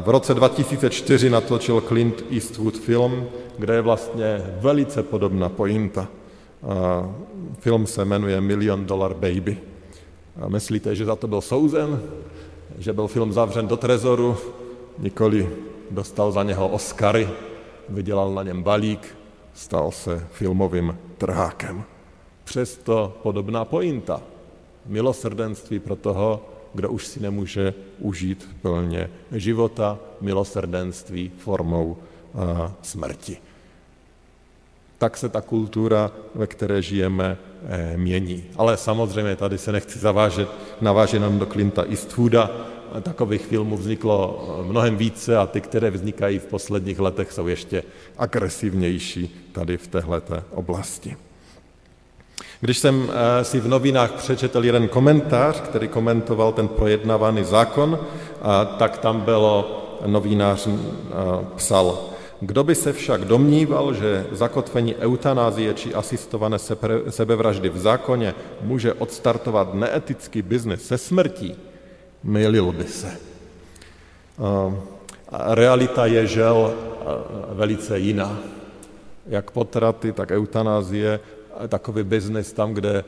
V 0.00 0.08
roce 0.08 0.34
2004 0.34 1.30
natočil 1.30 1.80
Clint 1.80 2.24
Eastwood 2.32 2.78
film, 2.78 3.26
kde 3.58 3.74
je 3.74 3.80
vlastně 3.80 4.42
velice 4.60 5.02
podobná 5.02 5.48
pointa. 5.48 6.08
Film 7.58 7.86
se 7.86 8.04
jmenuje 8.04 8.40
Million 8.40 8.86
Dollar 8.86 9.14
Baby. 9.14 9.58
A 10.38 10.48
myslíte, 10.48 10.94
že 10.94 11.04
za 11.04 11.16
to 11.16 11.28
byl 11.28 11.40
souzen? 11.40 12.02
Že 12.78 12.92
byl 12.92 13.06
film 13.06 13.32
zavřen 13.32 13.66
do 13.66 13.76
trezoru? 13.76 14.36
Nikoli 14.98 15.48
dostal 15.90 16.32
za 16.32 16.42
něho 16.42 16.68
Oscary, 16.68 17.28
vydělal 17.88 18.34
na 18.34 18.42
něm 18.42 18.62
balík, 18.62 19.16
stal 19.54 19.90
se 19.90 20.26
filmovým 20.32 20.98
trhákem. 21.18 21.84
Přesto 22.44 23.18
podobná 23.22 23.64
pointa 23.64 24.22
milosrdenství 24.86 25.78
pro 25.78 25.96
toho, 25.96 26.42
kdo 26.74 26.90
už 26.90 27.06
si 27.06 27.20
nemůže 27.20 27.74
užít 27.98 28.48
plně 28.62 29.10
života, 29.32 29.98
milosrdenství 30.20 31.32
formou 31.38 31.96
a, 32.34 32.72
smrti. 32.82 33.36
Tak 34.98 35.16
se 35.16 35.28
ta 35.28 35.40
kultura, 35.40 36.10
ve 36.34 36.46
které 36.46 36.82
žijeme, 36.82 37.38
mění. 37.96 38.44
Ale 38.56 38.76
samozřejmě 38.76 39.36
tady 39.36 39.58
se 39.58 39.72
nechci 39.72 39.98
zavážet, 39.98 40.48
navážet 40.80 41.14
jenom 41.14 41.38
do 41.38 41.46
Clinta 41.46 41.84
Eastwooda. 41.90 42.50
Takových 43.02 43.46
filmů 43.46 43.76
vzniklo 43.76 44.48
e, 44.60 44.68
mnohem 44.68 44.96
více 44.96 45.36
a 45.36 45.46
ty, 45.46 45.60
které 45.60 45.90
vznikají 45.90 46.38
v 46.38 46.46
posledních 46.46 47.00
letech, 47.00 47.32
jsou 47.32 47.46
ještě 47.46 47.82
agresivnější 48.18 49.50
tady 49.52 49.76
v 49.76 49.86
této 49.88 50.42
oblasti. 50.50 51.16
Když 52.60 52.78
jsem 52.78 53.10
eh, 53.10 53.44
si 53.44 53.60
v 53.60 53.68
novinách 53.68 54.12
přečetl 54.12 54.64
jeden 54.64 54.88
komentář, 54.88 55.60
který 55.60 55.88
komentoval 55.88 56.52
ten 56.52 56.68
projednávaný 56.68 57.44
zákon, 57.44 57.98
tak 58.78 58.98
tam 58.98 59.20
bylo, 59.20 59.84
novinář 60.06 60.68
psal, 61.56 62.07
kdo 62.40 62.64
by 62.64 62.74
se 62.74 62.92
však 62.92 63.24
domníval, 63.24 63.94
že 63.94 64.26
zakotvení 64.32 64.94
eutanázie 64.94 65.74
či 65.74 65.94
asistované 65.94 66.58
sebevraždy 67.08 67.68
v 67.68 67.78
zákoně 67.78 68.34
může 68.62 68.94
odstartovat 68.94 69.74
neetický 69.74 70.42
biznes 70.42 70.86
se 70.86 70.98
smrtí, 70.98 71.56
mylil 72.22 72.72
by 72.72 72.84
se. 72.84 73.10
Realita 75.32 76.06
je 76.06 76.26
žel 76.26 76.74
velice 77.52 77.98
jiná. 77.98 78.38
Jak 79.26 79.50
potraty, 79.50 80.12
tak 80.12 80.30
eutanázie, 80.30 81.20
takový 81.68 82.02
biznis 82.02 82.52
tam, 82.52 82.74
kde 82.74 83.04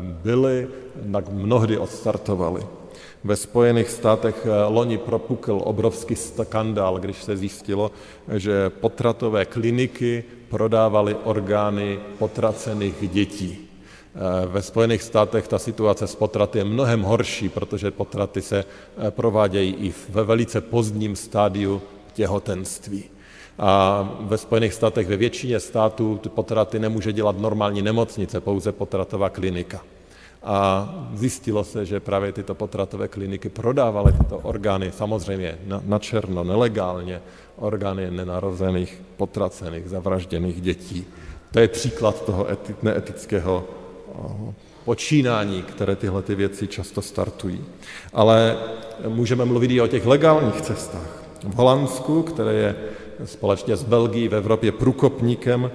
byli, 0.00 0.68
tak 1.12 1.28
mnohdy 1.28 1.78
odstartovali. 1.78 2.81
Ve 3.24 3.36
Spojených 3.36 3.90
státech 3.90 4.46
loni 4.68 4.98
propukl 4.98 5.60
obrovský 5.64 6.16
skandál, 6.16 6.98
když 6.98 7.22
se 7.22 7.36
zjistilo, 7.36 7.90
že 8.36 8.70
potratové 8.70 9.44
kliniky 9.44 10.24
prodávaly 10.48 11.16
orgány 11.24 11.98
potracených 12.18 13.08
dětí. 13.08 13.68
Ve 14.46 14.62
Spojených 14.62 15.02
státech 15.02 15.48
ta 15.48 15.58
situace 15.58 16.06
s 16.06 16.14
potraty 16.14 16.58
je 16.58 16.64
mnohem 16.64 17.02
horší, 17.02 17.48
protože 17.48 17.90
potraty 17.90 18.42
se 18.42 18.64
provádějí 19.10 19.74
i 19.74 19.94
ve 20.08 20.24
velice 20.24 20.60
pozdním 20.60 21.16
stádiu 21.16 21.82
těhotenství. 22.12 23.04
A 23.58 24.02
ve 24.20 24.38
Spojených 24.38 24.74
státech 24.74 25.08
ve 25.08 25.16
většině 25.16 25.60
států 25.60 26.20
potraty 26.34 26.78
nemůže 26.78 27.12
dělat 27.12 27.38
normální 27.38 27.82
nemocnice, 27.82 28.40
pouze 28.40 28.72
potratová 28.72 29.28
klinika. 29.30 29.80
A 30.44 30.88
zjistilo 31.14 31.64
se, 31.64 31.86
že 31.86 32.00
právě 32.00 32.32
tyto 32.32 32.54
potratové 32.54 33.08
kliniky 33.08 33.48
prodávaly 33.48 34.12
tyto 34.12 34.38
orgány, 34.38 34.92
samozřejmě 34.92 35.58
na, 35.66 35.82
na 35.84 35.98
černo, 35.98 36.44
nelegálně, 36.44 37.20
orgány 37.56 38.10
nenarozených, 38.10 39.02
potracených, 39.16 39.88
zavražděných 39.88 40.60
dětí. 40.60 41.06
To 41.52 41.60
je 41.60 41.68
příklad 41.68 42.24
toho 42.24 42.50
eti, 42.50 42.74
neetického 42.82 43.64
počínání, 44.84 45.62
které 45.62 45.96
tyhle 45.96 46.22
ty 46.22 46.34
věci 46.34 46.68
často 46.68 47.02
startují. 47.02 47.64
Ale 48.12 48.56
můžeme 49.08 49.44
mluvit 49.44 49.70
i 49.70 49.80
o 49.80 49.86
těch 49.86 50.06
legálních 50.06 50.60
cestách. 50.60 51.22
V 51.44 51.54
Holandsku, 51.54 52.22
které 52.22 52.52
je 52.52 52.76
společně 53.24 53.76
s 53.76 53.82
Belgií 53.82 54.28
v 54.28 54.34
Evropě 54.34 54.72
průkopníkem 54.72 55.70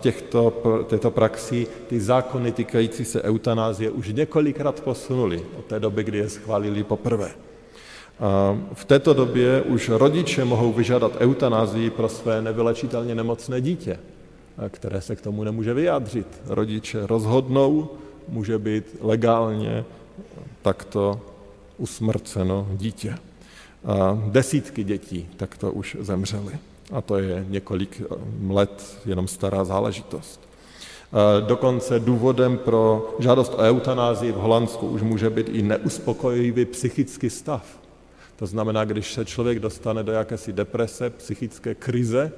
těchto, 0.00 0.50
této 0.88 1.10
praxí, 1.10 1.66
ty 1.86 2.00
zákony 2.00 2.52
týkající 2.52 3.04
se 3.04 3.22
eutanázie 3.22 3.90
už 3.90 4.12
několikrát 4.12 4.80
posunuli 4.80 5.42
od 5.58 5.64
té 5.64 5.80
doby, 5.80 6.04
kdy 6.04 6.18
je 6.18 6.28
schválili 6.28 6.84
poprvé. 6.84 7.30
V 8.72 8.84
této 8.84 9.14
době 9.14 9.62
už 9.62 9.88
rodiče 9.88 10.44
mohou 10.44 10.72
vyžádat 10.72 11.12
eutanázii 11.18 11.90
pro 11.90 12.08
své 12.08 12.42
nevylečitelně 12.42 13.14
nemocné 13.14 13.60
dítě, 13.60 13.98
které 14.68 15.00
se 15.00 15.16
k 15.16 15.20
tomu 15.20 15.44
nemůže 15.44 15.74
vyjádřit. 15.74 16.26
Rodiče 16.46 17.06
rozhodnou, 17.06 17.88
může 18.28 18.58
být 18.58 18.96
legálně 19.00 19.84
takto 20.62 21.20
usmrceno 21.78 22.68
dítě. 22.72 23.14
Desítky 24.28 24.84
dětí 24.84 25.28
takto 25.36 25.72
už 25.72 25.96
zemřely. 26.00 26.58
A 26.92 27.00
to 27.00 27.18
je 27.18 27.46
několik 27.48 28.02
let 28.48 28.98
jenom 29.06 29.28
stará 29.28 29.64
záležitost. 29.64 30.40
Dokonce 31.46 32.00
důvodem 32.00 32.58
pro 32.58 33.14
žádost 33.18 33.54
o 33.54 33.58
eutanázii 33.58 34.32
v 34.32 34.36
Holandsku 34.36 34.86
už 34.86 35.02
může 35.02 35.30
být 35.30 35.48
i 35.48 35.62
neuspokojivý 35.62 36.64
psychický 36.64 37.30
stav. 37.30 37.80
To 38.36 38.46
znamená, 38.46 38.84
když 38.84 39.14
se 39.14 39.24
člověk 39.24 39.58
dostane 39.58 40.02
do 40.02 40.12
jakési 40.12 40.52
deprese, 40.52 41.10
psychické 41.10 41.74
krize, 41.74 42.32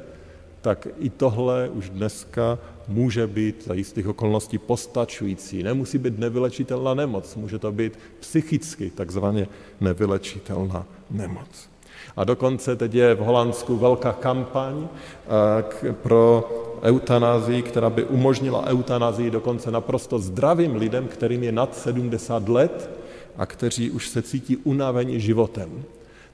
tak 0.63 0.89
i 0.99 1.11
tohle 1.11 1.69
už 1.69 1.91
dneska 1.91 2.59
může 2.89 3.27
být 3.27 3.65
za 3.67 3.75
jistých 3.75 4.09
okolností 4.09 4.59
postačující. 4.59 5.63
Nemusí 5.63 5.99
být 5.99 6.19
nevylečitelná 6.19 6.95
nemoc, 6.95 7.37
může 7.37 7.59
to 7.59 7.73
být 7.73 7.99
psychicky 8.21 8.91
takzvaně 8.91 9.49
nevylečitelná 9.81 10.87
nemoc. 11.11 11.69
A 12.17 12.25
dokonce 12.25 12.77
teď 12.77 12.95
je 12.95 13.15
v 13.15 13.19
Holandsku 13.19 13.77
velká 13.77 14.13
kampaň 14.13 14.87
eh, 14.87 15.93
pro 15.93 16.51
eutanázii, 16.83 17.63
která 17.63 17.91
by 17.91 18.05
umožnila 18.05 18.67
eutanázii 18.67 19.31
dokonce 19.31 19.71
naprosto 19.71 20.19
zdravým 20.19 20.77
lidem, 20.77 21.09
kterým 21.09 21.43
je 21.43 21.53
nad 21.53 21.77
70 21.77 22.49
let 22.49 22.91
a 23.37 23.47
kteří 23.47 23.91
už 23.91 24.09
se 24.09 24.23
cítí 24.23 24.57
unaveni 24.57 25.21
životem. 25.21 25.83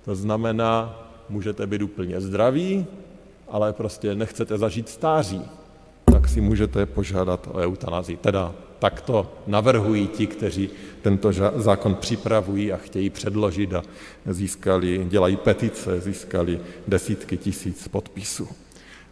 To 0.05 0.15
znamená, 0.15 1.05
můžete 1.29 1.67
být 1.67 1.83
úplně 1.83 2.21
zdraví, 2.21 2.87
ale 3.51 3.73
prostě 3.73 4.15
nechcete 4.15 4.59
zažít 4.59 4.89
stáří, 4.89 5.43
tak 6.13 6.29
si 6.29 6.41
můžete 6.41 6.87
požádat 6.87 7.49
o 7.53 7.59
eutanázii. 7.59 8.17
Teda 8.17 8.55
tak 8.79 9.01
to 9.01 9.27
navrhují 9.47 10.09
ti, 10.09 10.27
kteří 10.27 10.71
tento 11.03 11.33
zákon 11.57 11.95
připravují 11.95 12.73
a 12.73 12.77
chtějí 12.77 13.11
předložit 13.11 13.75
a 13.75 13.83
získali, 14.27 15.07
dělají 15.09 15.37
petice, 15.37 16.01
získali 16.01 16.61
desítky 16.89 17.37
tisíc 17.37 17.89
podpisů. 17.89 18.49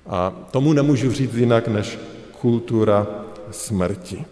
A 0.07 0.33
tomu 0.51 0.72
nemůžu 0.72 1.12
říct 1.12 1.35
jinak 1.35 1.68
než 1.68 1.99
kultura 2.40 3.07
smrti. 3.51 4.25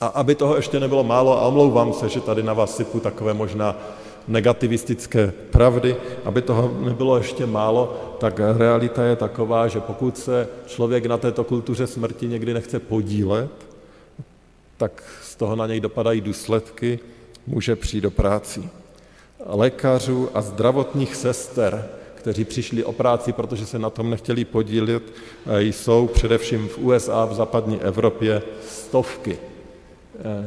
A 0.00 0.06
aby 0.06 0.34
toho 0.34 0.56
ještě 0.56 0.80
nebylo 0.80 1.04
málo, 1.04 1.38
a 1.38 1.46
omlouvám 1.46 1.92
se, 1.92 2.08
že 2.08 2.20
tady 2.20 2.42
na 2.42 2.52
vás 2.52 2.76
sypu 2.76 3.00
takové 3.00 3.34
možná 3.34 3.76
negativistické 4.28 5.32
pravdy, 5.50 5.96
aby 6.24 6.42
toho 6.42 6.76
nebylo 6.80 7.16
ještě 7.16 7.46
málo, 7.46 8.16
tak 8.20 8.40
realita 8.56 9.04
je 9.04 9.16
taková, 9.16 9.68
že 9.68 9.80
pokud 9.80 10.18
se 10.18 10.48
člověk 10.66 11.06
na 11.06 11.18
této 11.18 11.44
kultuře 11.44 11.86
smrti 11.86 12.28
někdy 12.28 12.54
nechce 12.54 12.78
podílet, 12.78 13.50
tak 14.76 15.02
z 15.22 15.36
toho 15.36 15.56
na 15.56 15.66
něj 15.66 15.80
dopadají 15.80 16.20
důsledky, 16.20 16.98
může 17.46 17.76
přijít 17.76 18.00
do 18.00 18.10
práci. 18.10 18.68
Lékařů 19.46 20.28
a 20.34 20.40
zdravotních 20.40 21.16
sester, 21.16 21.88
kteří 22.14 22.44
přišli 22.44 22.84
o 22.84 22.92
práci, 22.92 23.32
protože 23.32 23.66
se 23.66 23.78
na 23.78 23.90
tom 23.90 24.10
nechtěli 24.10 24.44
podílet, 24.44 25.02
jsou 25.60 26.06
především 26.06 26.68
v 26.68 26.78
USA, 26.78 27.24
v 27.24 27.34
západní 27.34 27.80
Evropě 27.80 28.42
stovky. 28.68 29.38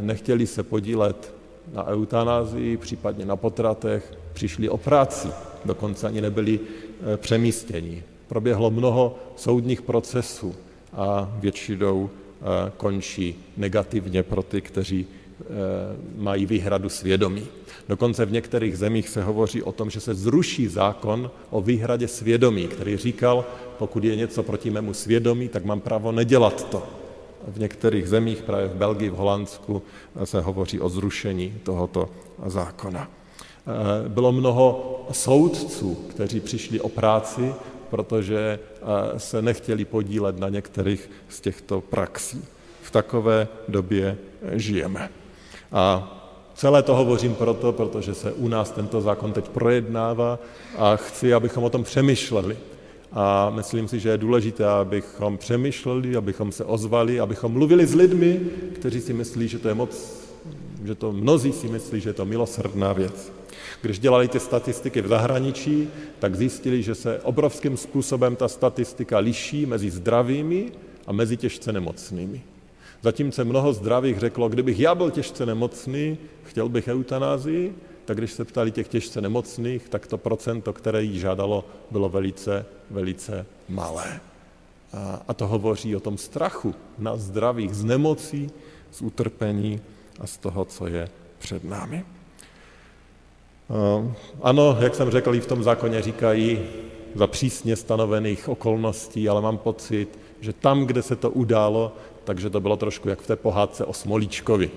Nechtěli 0.02 0.48
se 0.48 0.64
podílet 0.64 1.37
na 1.74 1.88
eutanázii, 1.88 2.78
případně 2.78 3.26
na 3.26 3.36
potratech, 3.36 4.14
přišli 4.34 4.70
o 4.70 4.78
práci, 4.78 5.28
dokonce 5.66 6.08
ani 6.08 6.22
nebyli 6.22 6.60
e, 6.60 7.18
přemístěni. 7.18 8.04
Proběhlo 8.28 8.72
mnoho 8.72 9.16
soudních 9.36 9.82
procesů 9.82 10.56
a 10.94 11.32
většinou 11.40 12.10
e, 12.10 12.72
končí 12.78 13.36
negativně 13.58 14.24
pro 14.24 14.44
ty, 14.44 14.62
kteří 14.62 15.06
e, 15.06 15.46
mají 16.18 16.46
výhradu 16.46 16.90
svědomí. 16.90 17.48
Dokonce 17.90 18.26
v 18.26 18.32
některých 18.32 18.78
zemích 18.78 19.10
se 19.10 19.24
hovoří 19.24 19.64
o 19.64 19.72
tom, 19.72 19.90
že 19.90 20.00
se 20.00 20.16
zruší 20.16 20.68
zákon 20.68 21.32
o 21.50 21.62
výhradě 21.62 22.08
svědomí, 22.08 22.68
který 22.68 22.98
říkal, 22.98 23.46
pokud 23.78 24.04
je 24.04 24.16
něco 24.16 24.44
proti 24.44 24.70
mému 24.70 24.94
svědomí, 24.94 25.48
tak 25.48 25.66
mám 25.66 25.80
právo 25.80 26.12
nedělat 26.12 26.70
to 26.70 27.07
v 27.48 27.60
některých 27.60 28.10
zemích, 28.10 28.42
právě 28.42 28.68
v 28.68 28.76
Belgii, 28.76 29.10
v 29.10 29.16
Holandsku, 29.16 29.82
se 30.24 30.42
hovoří 30.42 30.80
o 30.80 30.90
zrušení 30.90 31.60
tohoto 31.64 32.10
zákona. 32.46 33.10
Eh, 33.68 34.10
bylo 34.10 34.32
mnoho 34.32 34.96
soudců, 35.12 35.96
kteří 36.10 36.40
přišli 36.40 36.80
o 36.80 36.90
práci, 36.90 37.54
protože 37.90 38.60
eh, 38.60 39.20
se 39.20 39.42
nechtěli 39.42 39.86
podílet 39.86 40.40
na 40.40 40.50
některých 40.50 41.12
z 41.30 41.42
těchto 41.42 41.82
praxí. 41.82 42.46
V 42.82 42.92
takové 42.92 43.48
době 43.68 44.18
žijeme. 44.52 45.10
A 45.72 46.14
celé 46.56 46.84
to 46.84 46.96
hovořím 46.96 47.36
proto, 47.36 47.72
protože 47.72 48.14
se 48.14 48.34
u 48.34 48.48
nás 48.48 48.72
tento 48.72 49.02
zákon 49.02 49.34
teď 49.34 49.50
projednává 49.50 50.40
a 50.78 50.96
chci, 50.96 51.34
abychom 51.34 51.64
o 51.64 51.70
tom 51.70 51.84
přemýšleli 51.84 52.58
a 53.12 53.50
myslím 53.50 53.88
si, 53.88 54.00
že 54.00 54.10
je 54.10 54.18
důležité, 54.18 54.66
abychom 54.66 55.38
přemýšleli, 55.38 56.16
abychom 56.16 56.52
se 56.52 56.64
ozvali, 56.64 57.20
abychom 57.20 57.52
mluvili 57.52 57.86
s 57.86 57.96
lidmi, 57.96 58.40
kteří 58.74 59.02
si 59.02 59.14
myslí, 59.14 59.48
že 59.48 59.60
to 59.60 59.68
je 59.68 59.74
moc, 59.74 60.24
že 60.86 60.96
to 60.96 61.12
mnozí 61.12 61.52
si 61.52 61.68
myslí, 61.68 62.02
že 62.02 62.10
je 62.10 62.14
to 62.14 62.26
milosrdná 62.26 62.94
věc. 62.94 63.32
Když 63.82 64.00
dělali 64.00 64.28
ty 64.28 64.40
statistiky 64.40 65.02
v 65.02 65.08
zahraničí, 65.08 65.88
tak 66.20 66.36
zjistili, 66.36 66.84
že 66.84 66.96
se 66.96 67.20
obrovským 67.20 67.78
způsobem 67.78 68.36
ta 68.36 68.48
statistika 68.48 69.20
liší 69.20 69.66
mezi 69.66 69.90
zdravými 69.90 70.72
a 71.08 71.12
mezi 71.12 71.38
těžce 71.38 71.74
nemocnými. 71.74 72.42
Zatímco 73.02 73.46
mnoho 73.46 73.74
zdravých 73.74 74.20
řeklo, 74.20 74.50
kdybych 74.50 74.80
já 74.80 74.96
byl 74.96 75.12
těžce 75.12 75.46
nemocný, 75.46 76.18
chtěl 76.44 76.70
bych 76.70 76.88
eutanázii, 76.88 77.74
tak 78.08 78.18
když 78.18 78.34
se 78.34 78.46
ptali 78.46 78.72
těch 78.72 78.88
těžce 78.88 79.22
nemocných, 79.22 79.90
tak 79.90 80.08
to 80.08 80.18
procento, 80.18 80.74
které 80.74 81.04
jí 81.04 81.20
žádalo, 81.20 81.66
bylo 81.92 82.10
velice, 82.10 82.66
velice 82.92 83.46
malé. 83.70 84.20
A 85.28 85.34
to 85.34 85.48
hovoří 85.48 85.96
o 85.96 86.00
tom 86.00 86.18
strachu 86.18 86.76
na 86.98 87.18
zdravých 87.18 87.74
z 87.74 87.84
nemocí, 87.84 88.50
z 88.92 89.02
utrpení 89.02 89.82
a 90.20 90.28
z 90.28 90.38
toho, 90.38 90.66
co 90.66 90.88
je 90.88 91.10
před 91.40 91.64
námi. 91.64 92.06
Ano, 94.42 94.78
jak 94.80 94.96
jsem 94.96 95.12
řekl, 95.12 95.36
i 95.36 95.40
v 95.40 95.48
tom 95.48 95.64
zákoně 95.64 96.02
říkají 96.02 96.60
za 97.16 97.28
přísně 97.28 97.76
stanovených 97.76 98.50
okolností, 98.50 99.30
ale 99.30 99.42
mám 99.42 99.58
pocit, 99.58 100.20
že 100.40 100.54
tam, 100.54 100.86
kde 100.86 101.02
se 101.02 101.16
to 101.16 101.32
událo, 101.32 101.92
takže 102.24 102.50
to 102.50 102.60
bylo 102.60 102.78
trošku 102.78 103.10
jak 103.10 103.20
v 103.20 103.28
té 103.28 103.36
pohádce 103.36 103.86
o 103.86 103.94
Smolíčkovi. 103.94 104.72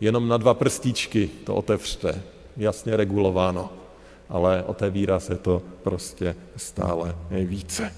Jenom 0.00 0.28
na 0.28 0.36
dva 0.36 0.54
prstíčky 0.54 1.30
to 1.44 1.54
otevřte, 1.54 2.22
jasně 2.58 2.96
regulováno, 2.96 3.70
ale 4.28 4.64
otevíra 4.66 5.20
se 5.20 5.36
to 5.36 5.62
prostě 5.82 6.36
stále 6.56 7.16
více. 7.30 7.92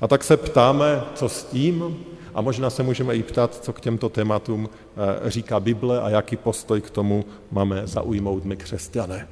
A 0.00 0.08
tak 0.08 0.24
se 0.24 0.36
ptáme, 0.36 1.02
co 1.14 1.28
s 1.28 1.44
tím, 1.44 2.04
a 2.34 2.40
možná 2.40 2.70
se 2.70 2.82
můžeme 2.82 3.16
i 3.16 3.22
ptát, 3.22 3.54
co 3.64 3.72
k 3.72 3.80
těmto 3.80 4.08
tématům 4.08 4.68
eh, 4.68 5.30
říká 5.30 5.60
Bible 5.60 6.00
a 6.00 6.08
jaký 6.08 6.36
postoj 6.36 6.80
k 6.80 6.90
tomu 6.90 7.24
máme 7.50 7.86
zaujmout 7.86 8.44
my 8.44 8.56
křesťané. 8.56 9.28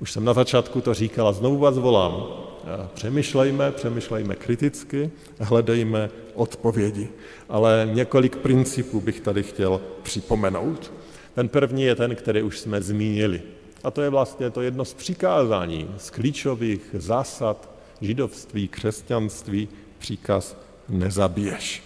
Už 0.00 0.12
jsem 0.12 0.24
na 0.24 0.32
začátku 0.32 0.80
to 0.80 0.94
říkal 0.94 1.28
a 1.28 1.32
znovu 1.32 1.58
vás 1.58 1.78
volám. 1.78 2.26
Eh, 2.64 2.88
přemýšlejme, 2.94 3.72
přemýšlejme 3.72 4.34
kriticky, 4.34 5.10
hledejme 5.40 6.10
odpovědi. 6.34 7.08
Ale 7.48 7.88
několik 7.92 8.36
principů 8.36 9.00
bych 9.00 9.20
tady 9.20 9.42
chtěl 9.42 9.80
připomenout. 10.02 10.92
Ten 11.34 11.48
první 11.48 11.82
je 11.82 11.94
ten, 11.94 12.14
který 12.14 12.42
už 12.42 12.58
jsme 12.58 12.82
zmínili. 12.82 13.42
A 13.84 13.90
to 13.90 14.02
je 14.02 14.10
vlastně 14.10 14.50
to 14.50 14.62
jedno 14.62 14.84
z 14.84 14.94
přikázání, 14.94 15.94
z 15.96 16.10
klíčových 16.10 16.80
zásad 16.92 17.70
židovství, 18.00 18.68
křesťanství, 18.68 19.68
příkaz 19.98 20.56
nezabiješ. 20.88 21.82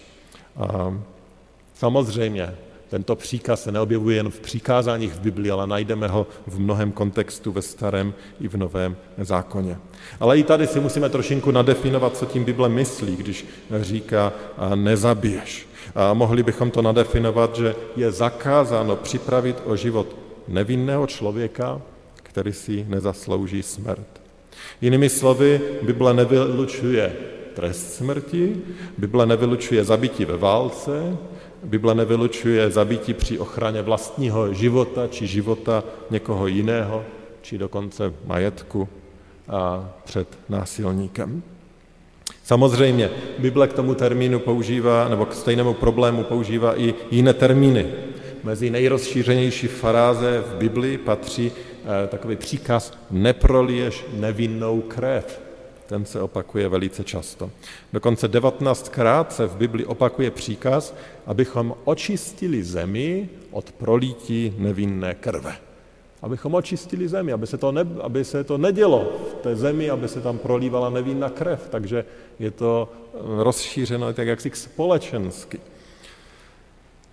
A 0.57 0.97
samozřejmě 1.73 2.55
tento 2.89 3.15
příkaz 3.15 3.63
se 3.63 3.71
neobjevuje 3.71 4.15
jen 4.15 4.29
v 4.29 4.39
přikázáních 4.39 5.13
v 5.13 5.19
Biblii, 5.19 5.51
ale 5.51 5.67
najdeme 5.67 6.07
ho 6.07 6.27
v 6.47 6.59
mnohem 6.59 6.91
kontextu 6.91 7.51
ve 7.51 7.61
starém 7.61 8.13
i 8.41 8.47
v 8.47 8.57
novém 8.57 8.97
zákoně. 9.17 9.77
Ale 10.19 10.39
i 10.39 10.43
tady 10.43 10.67
si 10.67 10.79
musíme 10.79 11.09
trošinku 11.09 11.51
nadefinovat, 11.51 12.17
co 12.17 12.25
tím 12.25 12.43
Bible 12.43 12.69
myslí, 12.69 13.15
když 13.15 13.45
říká 13.81 14.33
nezabiješ. 14.75 15.67
A 15.95 16.13
mohli 16.13 16.43
bychom 16.43 16.71
to 16.71 16.81
nadefinovat, 16.81 17.55
že 17.55 17.75
je 17.95 18.11
zakázáno 18.11 18.95
připravit 18.95 19.61
o 19.65 19.75
život 19.75 20.26
nevinného 20.47 21.07
člověka, 21.07 21.81
který 22.23 22.53
si 22.53 22.85
nezaslouží 22.87 23.63
smrt. 23.63 24.21
Jinými 24.81 25.09
slovy, 25.09 25.61
Bible 25.81 26.13
nevylučuje 26.13 27.15
trest 27.53 27.93
smrti, 27.93 28.61
Bible 28.97 29.25
nevylučuje 29.25 29.83
zabití 29.83 30.25
ve 30.25 30.37
válce, 30.37 31.17
Bible 31.63 31.95
nevylučuje 31.95 32.71
zabití 32.71 33.13
při 33.13 33.39
ochraně 33.39 33.81
vlastního 33.81 34.53
života 34.53 35.07
či 35.07 35.27
života 35.27 35.83
někoho 36.09 36.47
jiného, 36.47 37.03
či 37.41 37.57
dokonce 37.57 38.13
majetku 38.25 38.89
a 39.47 39.89
před 40.05 40.27
násilníkem. 40.49 41.43
Samozřejmě, 42.43 43.09
Bible 43.39 43.67
k 43.67 43.73
tomu 43.73 43.95
termínu 43.95 44.39
používá, 44.39 45.07
nebo 45.07 45.25
k 45.25 45.33
stejnému 45.33 45.73
problému 45.73 46.23
používá 46.23 46.79
i 46.79 46.93
jiné 47.11 47.33
termíny. 47.33 47.85
Mezi 48.43 48.69
nejrozšířenější 48.69 49.67
faráze 49.67 50.43
v 50.47 50.55
Biblii 50.55 50.97
patří 50.97 51.51
eh, 51.51 52.07
takový 52.07 52.35
příkaz 52.35 52.93
neproliješ 53.11 54.05
nevinnou 54.13 54.81
krev. 54.81 55.41
Ten 55.87 56.05
se 56.05 56.21
opakuje 56.21 56.69
velice 56.69 57.03
často. 57.03 57.51
Dokonce 57.93 58.27
19krát 58.27 59.25
se 59.29 59.47
v 59.47 59.55
Bibli 59.55 59.85
opakuje 59.85 60.31
příkaz, 60.31 60.95
abychom 61.25 61.75
očistili 61.83 62.63
zemi 62.63 63.29
od 63.51 63.71
prolítí 63.71 64.53
nevinné 64.57 65.15
krve. 65.15 65.55
Abychom 66.21 66.55
očistili 66.55 67.07
zemi, 67.07 67.33
aby 67.33 67.47
se 67.47 67.57
to, 67.57 67.71
ne, 67.71 67.85
aby 68.01 68.25
se 68.25 68.43
to 68.43 68.57
nedělo 68.57 69.11
v 69.31 69.33
té 69.33 69.55
zemi, 69.55 69.89
aby 69.89 70.07
se 70.07 70.21
tam 70.21 70.37
prolívala 70.37 70.89
nevinná 70.89 71.29
krev. 71.29 71.67
Takže 71.69 72.05
je 72.39 72.51
to 72.51 72.89
eh, 73.13 73.17
rozšířeno 73.43 74.13
tak 74.13 74.27
jaksi 74.27 74.51
společensky. 74.53 75.59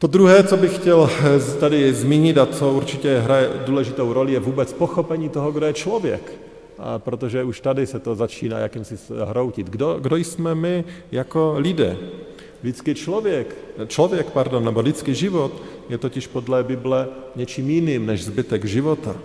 To 0.04 0.08
druhé, 0.08 0.44
co 0.44 0.56
bych 0.56 0.74
chtěl 0.74 1.10
eh, 1.10 1.58
tady 1.60 1.94
zmínit 1.94 2.38
a 2.38 2.46
co 2.46 2.72
určitě 2.72 3.18
hraje 3.18 3.50
důležitou 3.66 4.12
roli, 4.12 4.32
je 4.32 4.40
vůbec 4.40 4.72
pochopení 4.72 5.28
toho, 5.28 5.52
kdo 5.52 5.66
je 5.66 5.72
člověk 5.72 6.32
a 6.78 6.98
protože 6.98 7.44
už 7.44 7.60
tady 7.60 7.86
se 7.86 7.98
to 7.98 8.14
začíná 8.14 8.58
jakýmsi 8.58 8.96
hroutit. 9.24 9.70
Kdo, 9.70 9.98
kdo 10.00 10.16
jsme 10.16 10.54
my 10.54 10.84
jako 11.12 11.54
lidé? 11.56 11.96
Lidský 12.62 12.94
člověk, 12.94 13.56
člověk, 13.86 14.30
pardon, 14.30 14.64
nebo 14.64 14.80
lidský 14.80 15.14
život 15.14 15.52
je 15.88 15.98
totiž 15.98 16.26
podle 16.26 16.62
Bible 16.62 17.08
něčím 17.36 17.70
jiným 17.70 18.06
než 18.06 18.24
zbytek 18.24 18.64
života. 18.64 19.16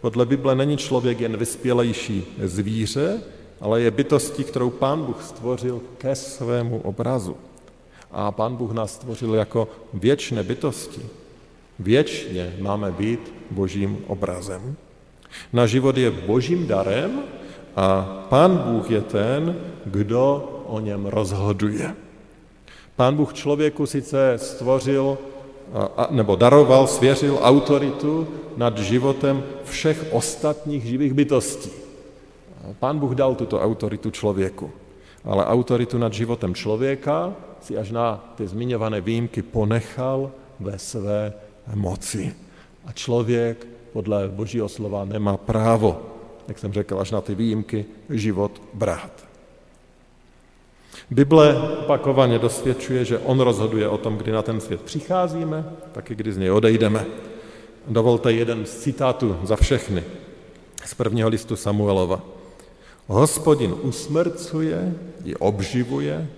Podle 0.00 0.26
Bible 0.26 0.54
není 0.54 0.76
člověk 0.76 1.20
jen 1.20 1.36
vyspělejší 1.36 2.24
zvíře, 2.44 3.20
ale 3.60 3.80
je 3.80 3.90
bytostí, 3.90 4.44
kterou 4.44 4.70
Pán 4.70 5.02
Bůh 5.02 5.22
stvořil 5.22 5.80
ke 5.98 6.14
svému 6.14 6.80
obrazu. 6.84 7.36
A 8.12 8.32
Pán 8.32 8.56
Bůh 8.56 8.72
nás 8.72 8.94
stvořil 8.94 9.34
jako 9.34 9.68
věčné 9.94 10.42
bytosti. 10.42 11.00
Věčně 11.78 12.56
máme 12.60 12.90
být 12.90 13.32
Božím 13.50 13.98
obrazem. 14.06 14.76
Na 15.52 15.66
život 15.66 15.96
je 15.96 16.10
božím 16.10 16.66
darem 16.66 17.22
a 17.76 18.02
pán 18.28 18.58
Bůh 18.58 18.90
je 18.90 19.00
ten, 19.00 19.56
kdo 19.84 20.50
o 20.66 20.80
něm 20.80 21.06
rozhoduje. 21.06 21.94
Pán 22.96 23.16
Bůh 23.16 23.32
člověku 23.34 23.86
sice 23.86 24.34
stvořil 24.36 25.18
nebo 26.10 26.36
daroval, 26.36 26.86
svěřil 26.86 27.38
autoritu 27.42 28.28
nad 28.56 28.78
životem 28.78 29.42
všech 29.64 30.06
ostatních 30.12 30.84
živých 30.84 31.14
bytostí. 31.14 31.70
Pán 32.78 32.98
Bůh 32.98 33.14
dal 33.14 33.34
tuto 33.34 33.60
autoritu 33.60 34.10
člověku, 34.10 34.70
ale 35.24 35.46
autoritu 35.46 35.98
nad 35.98 36.12
životem 36.12 36.54
člověka 36.54 37.32
si 37.60 37.78
až 37.78 37.90
na 37.90 38.34
ty 38.34 38.46
zmiňované 38.46 39.00
výjimky 39.00 39.42
ponechal 39.42 40.30
ve 40.60 40.78
své 40.78 41.32
moci. 41.74 42.34
A 42.86 42.92
člověk 42.92 43.66
podle 43.92 44.28
božího 44.28 44.68
slova 44.68 45.04
nemá 45.04 45.36
právo, 45.36 46.02
jak 46.48 46.58
jsem 46.58 46.72
řekl, 46.72 47.00
až 47.00 47.10
na 47.10 47.20
ty 47.20 47.34
výjimky, 47.34 47.84
život 48.10 48.62
brát. 48.74 49.30
Bible 51.10 51.58
opakovaně 51.78 52.38
dosvědčuje, 52.38 53.04
že 53.04 53.18
on 53.18 53.40
rozhoduje 53.40 53.88
o 53.88 53.98
tom, 53.98 54.16
kdy 54.16 54.32
na 54.32 54.42
ten 54.42 54.60
svět 54.60 54.82
přicházíme, 54.82 55.64
taky 55.92 56.14
kdy 56.14 56.32
z 56.32 56.36
něj 56.38 56.50
odejdeme. 56.50 57.06
Dovolte 57.88 58.32
jeden 58.32 58.66
z 58.66 58.78
citátů 58.78 59.36
za 59.42 59.56
všechny 59.56 60.04
z 60.84 60.94
prvního 60.94 61.28
listu 61.28 61.56
Samuelova. 61.56 62.39
Hospodin 63.10 63.74
usmrcuje 63.82 64.94
i 65.24 65.36
obživuje, 65.36 66.28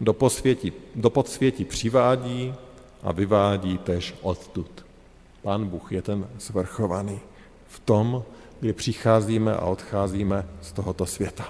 do, 0.00 0.12
posvětí, 0.12 0.72
do 0.94 1.10
podsvětí 1.10 1.64
přivádí 1.64 2.54
a 3.02 3.12
vyvádí 3.12 3.78
tež 3.78 4.14
odtud. 4.22 4.84
Pán 5.42 5.64
Bůh 5.64 5.92
je 5.92 6.02
ten 6.02 6.26
svrchovaný 6.38 7.20
v 7.68 7.80
tom, 7.80 8.22
kdy 8.60 8.72
přicházíme 8.72 9.54
a 9.54 9.64
odcházíme 9.64 10.46
z 10.60 10.72
tohoto 10.72 11.06
světa. 11.06 11.48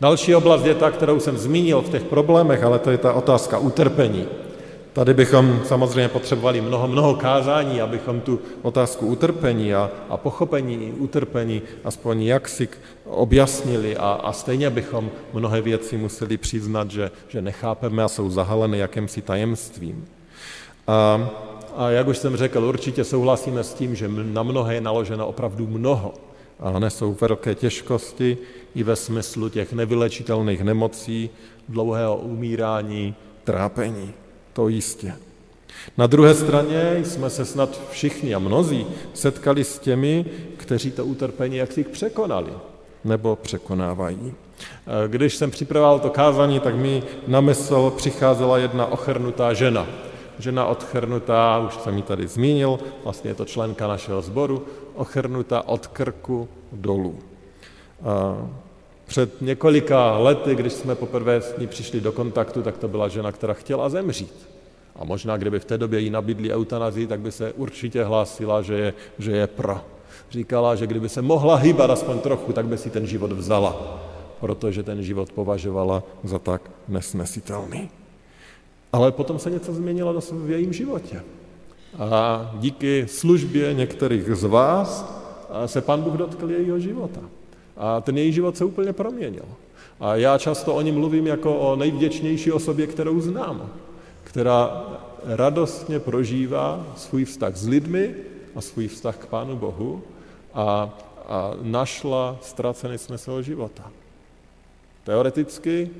Další 0.00 0.34
oblast 0.34 0.64
je 0.64 0.74
ta, 0.74 0.90
kterou 0.90 1.20
jsem 1.20 1.38
zmínil 1.38 1.82
v 1.82 1.90
těch 1.90 2.02
problémech, 2.02 2.62
ale 2.62 2.78
to 2.78 2.90
je 2.90 2.98
ta 2.98 3.12
otázka 3.12 3.58
utrpení. 3.58 4.26
Tady 4.96 5.14
bychom 5.14 5.60
samozřejmě 5.64 6.08
potřebovali 6.08 6.60
mnoho, 6.60 6.88
mnoho 6.88 7.14
kázání, 7.14 7.80
abychom 7.80 8.20
tu 8.20 8.40
otázku 8.62 9.06
utrpení 9.06 9.74
a, 9.74 9.90
a 10.08 10.16
pochopení 10.16 10.92
utrpení 10.92 11.62
aspoň 11.84 12.22
jaksi 12.22 12.68
objasnili 13.04 13.96
a, 13.96 14.20
a 14.24 14.32
stejně 14.32 14.70
bychom 14.70 15.10
mnohé 15.32 15.60
věci 15.60 15.96
museli 15.96 16.36
přiznat, 16.36 16.90
že, 16.90 17.10
že 17.28 17.42
nechápeme 17.42 18.02
a 18.02 18.08
jsou 18.08 18.30
zahaleny 18.30 18.78
jakýmsi 18.78 19.22
tajemstvím. 19.22 20.04
A 20.86 21.30
a 21.76 21.90
jak 21.90 22.08
už 22.08 22.18
jsem 22.18 22.36
řekl, 22.36 22.64
určitě 22.64 23.04
souhlasíme 23.04 23.64
s 23.64 23.74
tím, 23.74 23.94
že 23.94 24.08
na 24.08 24.42
mnohé 24.42 24.74
je 24.74 24.80
naloženo 24.80 25.26
opravdu 25.26 25.66
mnoho 25.66 26.14
a 26.60 26.78
nesou 26.78 27.16
velké 27.20 27.54
těžkosti 27.54 28.38
i 28.74 28.82
ve 28.82 28.96
smyslu 28.96 29.48
těch 29.48 29.72
nevylečitelných 29.72 30.64
nemocí, 30.64 31.30
dlouhého 31.68 32.16
umírání, 32.16 33.14
trápení. 33.44 34.25
To 34.56 34.68
jistě. 34.68 35.12
Na 35.98 36.06
druhé 36.06 36.34
straně 36.34 37.00
jsme 37.04 37.30
se 37.30 37.44
snad 37.44 37.80
všichni 37.90 38.34
a 38.34 38.38
mnozí 38.38 38.86
setkali 39.14 39.64
s 39.64 39.78
těmi, 39.78 40.24
kteří 40.56 40.90
to 40.90 41.04
utrpení 41.04 41.56
jaksi 41.56 41.84
překonali 41.84 42.52
nebo 43.04 43.36
překonávají. 43.36 44.32
Když 45.06 45.36
jsem 45.36 45.50
připravoval 45.50 45.98
to 46.00 46.10
kázání, 46.10 46.60
tak 46.60 46.74
mi 46.74 47.02
na 47.26 47.40
mysl 47.40 47.92
přicházela 47.96 48.58
jedna 48.58 48.86
ochrnutá 48.86 49.52
žena, 49.52 49.86
žena 50.38 50.66
odchrnutá, 50.66 51.58
už 51.58 51.74
jsem 51.74 51.96
ji 51.96 52.02
tady 52.02 52.26
zmínil, 52.26 52.78
vlastně 53.04 53.30
je 53.30 53.34
to 53.34 53.44
členka 53.44 53.86
našeho 53.86 54.22
sboru, 54.22 54.66
ochrnutá 54.94 55.68
od 55.68 55.86
krku 55.86 56.48
dolů. 56.72 57.18
Před 59.06 59.42
několika 59.42 60.18
lety, 60.18 60.54
když 60.54 60.72
jsme 60.72 60.94
poprvé 60.94 61.40
s 61.40 61.58
ní 61.58 61.66
přišli 61.66 62.00
do 62.00 62.12
kontaktu, 62.12 62.62
tak 62.62 62.78
to 62.78 62.88
byla 62.88 63.08
žena, 63.08 63.32
která 63.32 63.54
chtěla 63.54 63.88
zemřít. 63.88 64.48
A 64.96 65.04
možná, 65.04 65.36
kdyby 65.36 65.60
v 65.60 65.64
té 65.64 65.78
době 65.78 66.00
jí 66.00 66.10
nabídli 66.10 66.52
eutanazii, 66.52 67.06
tak 67.06 67.20
by 67.20 67.32
se 67.32 67.52
určitě 67.52 68.04
hlásila, 68.04 68.62
že 68.62 68.74
je, 68.74 68.94
že 69.18 69.32
je 69.32 69.46
pro. 69.46 69.80
Říkala, 70.30 70.74
že 70.74 70.86
kdyby 70.86 71.08
se 71.08 71.22
mohla 71.22 71.56
hýbat 71.56 71.90
aspoň 71.90 72.18
trochu, 72.18 72.52
tak 72.52 72.66
by 72.66 72.78
si 72.78 72.90
ten 72.90 73.06
život 73.06 73.32
vzala, 73.32 74.00
protože 74.40 74.82
ten 74.82 75.02
život 75.02 75.32
považovala 75.32 76.02
za 76.24 76.38
tak 76.38 76.70
nesnesitelný. 76.88 77.90
Ale 78.92 79.12
potom 79.12 79.38
se 79.38 79.50
něco 79.50 79.74
změnilo 79.74 80.20
v 80.32 80.50
jejím 80.50 80.72
životě. 80.72 81.22
A 81.98 82.50
díky 82.54 83.06
službě 83.08 83.74
některých 83.74 84.34
z 84.34 84.44
vás 84.44 85.20
se 85.66 85.80
pan 85.80 86.02
Bůh 86.02 86.14
dotkl 86.14 86.50
jejího 86.50 86.78
života. 86.78 87.20
A 87.76 88.00
ten 88.00 88.18
její 88.18 88.32
život 88.32 88.56
se 88.56 88.64
úplně 88.64 88.92
proměnil. 88.92 89.44
A 90.00 90.16
já 90.16 90.38
často 90.38 90.74
o 90.74 90.80
ní 90.80 90.92
mluvím 90.92 91.26
jako 91.26 91.56
o 91.58 91.76
nejvděčnější 91.76 92.52
osobě, 92.52 92.86
kterou 92.86 93.20
znám, 93.20 93.70
která 94.24 94.84
radostně 95.24 96.00
prožívá 96.00 96.86
svůj 96.96 97.24
vztah 97.24 97.56
s 97.56 97.68
lidmi 97.68 98.14
a 98.54 98.60
svůj 98.60 98.88
vztah 98.88 99.16
k 99.16 99.26
Pánu 99.26 99.56
Bohu 99.56 100.02
a, 100.54 100.98
a 101.28 101.54
našla 101.62 102.38
ztracený 102.42 102.98
smysl 102.98 103.42
života. 103.42 103.90
Teoreticky, 105.04 105.90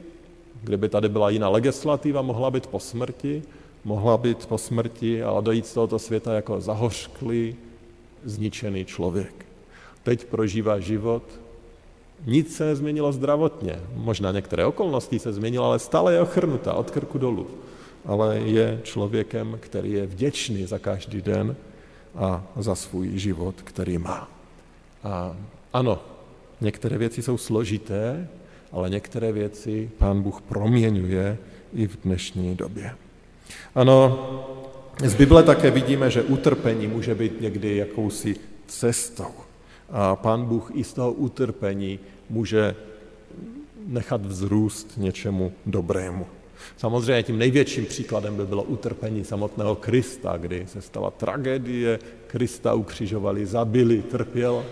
kdyby 0.62 0.88
tady 0.88 1.08
byla 1.08 1.30
jiná 1.30 1.48
legislativa, 1.48 2.22
mohla 2.22 2.50
být 2.50 2.66
po 2.66 2.80
smrti, 2.80 3.42
mohla 3.84 4.16
být 4.16 4.46
po 4.46 4.58
smrti 4.58 5.22
a 5.22 5.40
dojít 5.40 5.66
z 5.66 5.74
tohoto 5.74 5.98
světa 5.98 6.34
jako 6.34 6.60
zahořklý, 6.60 7.56
zničený 8.24 8.84
člověk. 8.84 9.46
Teď 10.02 10.24
prožívá 10.24 10.80
život, 10.80 11.22
nic 12.26 12.57
se 12.57 12.64
nezměnilo 12.64 13.12
zdravotně, 13.12 13.81
možná 13.94 14.33
některé 14.33 14.66
okolnosti 14.66 15.18
se 15.18 15.33
změnily, 15.33 15.64
ale 15.64 15.79
stále 15.79 16.12
je 16.12 16.20
ochrnutá 16.20 16.72
od 16.72 16.90
krku 16.90 17.18
dolů. 17.18 17.46
Ale 18.05 18.38
je 18.38 18.81
člověkem, 18.83 19.59
který 19.61 19.92
je 19.92 20.07
vděčný 20.07 20.66
za 20.66 20.79
každý 20.79 21.22
den 21.22 21.57
a 22.14 22.46
za 22.57 22.74
svůj 22.74 23.18
život, 23.18 23.55
který 23.64 23.98
má. 23.98 24.31
A 25.05 25.37
ano, 25.72 25.98
některé 26.61 26.98
věci 26.98 27.22
jsou 27.22 27.38
složité, 27.38 28.29
ale 28.72 28.90
některé 28.90 29.33
věci 29.33 29.90
pán 29.98 30.22
Bůh 30.22 30.40
proměňuje 30.40 31.38
i 31.74 31.87
v 31.87 31.96
dnešní 32.05 32.55
době. 32.55 32.90
Ano, 33.74 34.18
z 35.05 35.14
Bible 35.14 35.42
také 35.42 35.70
vidíme, 35.70 36.11
že 36.11 36.22
utrpení 36.22 36.87
může 36.87 37.14
být 37.14 37.40
někdy 37.40 37.76
jakousi 37.76 38.37
cestou. 38.66 39.45
A 39.90 40.16
pán 40.16 40.44
Bůh 40.44 40.70
i 40.75 40.85
z 40.85 40.92
toho 40.92 41.12
utrpení 41.12 41.99
může 42.31 42.75
nechat 43.87 44.27
vzrůst 44.27 44.92
něčemu 44.96 45.53
dobrému. 45.66 46.27
Samozřejmě 46.77 47.22
tím 47.22 47.38
největším 47.38 47.87
příkladem 47.87 48.37
by 48.37 48.46
bylo 48.46 48.62
utrpení 48.62 49.25
samotného 49.25 49.77
Krista, 49.77 50.37
kdy 50.37 50.66
se 50.66 50.83
stala 50.83 51.11
tragédie, 51.11 51.99
Krista 52.27 52.75
ukřižovali, 52.75 53.46
zabili, 53.46 54.03
trpěl 54.03 54.64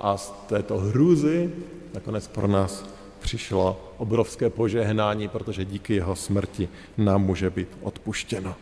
a 0.00 0.16
z 0.16 0.30
této 0.46 0.78
hrůzy 0.78 1.50
nakonec 1.94 2.28
pro 2.28 2.46
nás 2.46 2.84
přišlo 3.20 3.94
obrovské 3.98 4.50
požehnání, 4.50 5.28
protože 5.28 5.64
díky 5.64 5.94
jeho 5.94 6.16
smrti 6.16 6.68
nám 6.98 7.24
může 7.24 7.50
být 7.50 7.68
odpuštěno. 7.82 8.54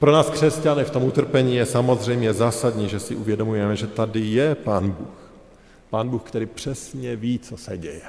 Pro 0.00 0.12
nás 0.12 0.30
křesťany 0.30 0.84
v 0.84 0.90
tom 0.90 1.04
utrpení 1.04 1.56
je 1.56 1.66
samozřejmě 1.66 2.32
zásadní, 2.32 2.88
že 2.88 3.00
si 3.00 3.16
uvědomujeme, 3.16 3.76
že 3.76 3.86
tady 3.86 4.20
je 4.20 4.54
Pán 4.54 4.90
Bůh. 4.90 5.18
Pán 5.90 6.08
Bůh, 6.08 6.22
který 6.22 6.46
přesně 6.46 7.16
ví, 7.16 7.38
co 7.38 7.56
se 7.56 7.78
děje. 7.78 8.02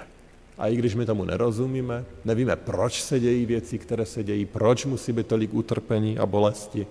A 0.58 0.68
i 0.68 0.76
když 0.76 0.96
my 0.96 1.06
tomu 1.06 1.26
nerozumíme, 1.26 2.06
nevíme, 2.26 2.56
proč 2.56 3.02
se 3.02 3.20
dějí 3.20 3.46
věci, 3.46 3.78
které 3.78 4.06
se 4.06 4.24
dějí, 4.24 4.46
proč 4.46 4.86
musí 4.86 5.12
být 5.12 5.28
tolik 5.28 5.54
utrpení 5.54 6.20
a 6.20 6.26
bolesti, 6.26 6.88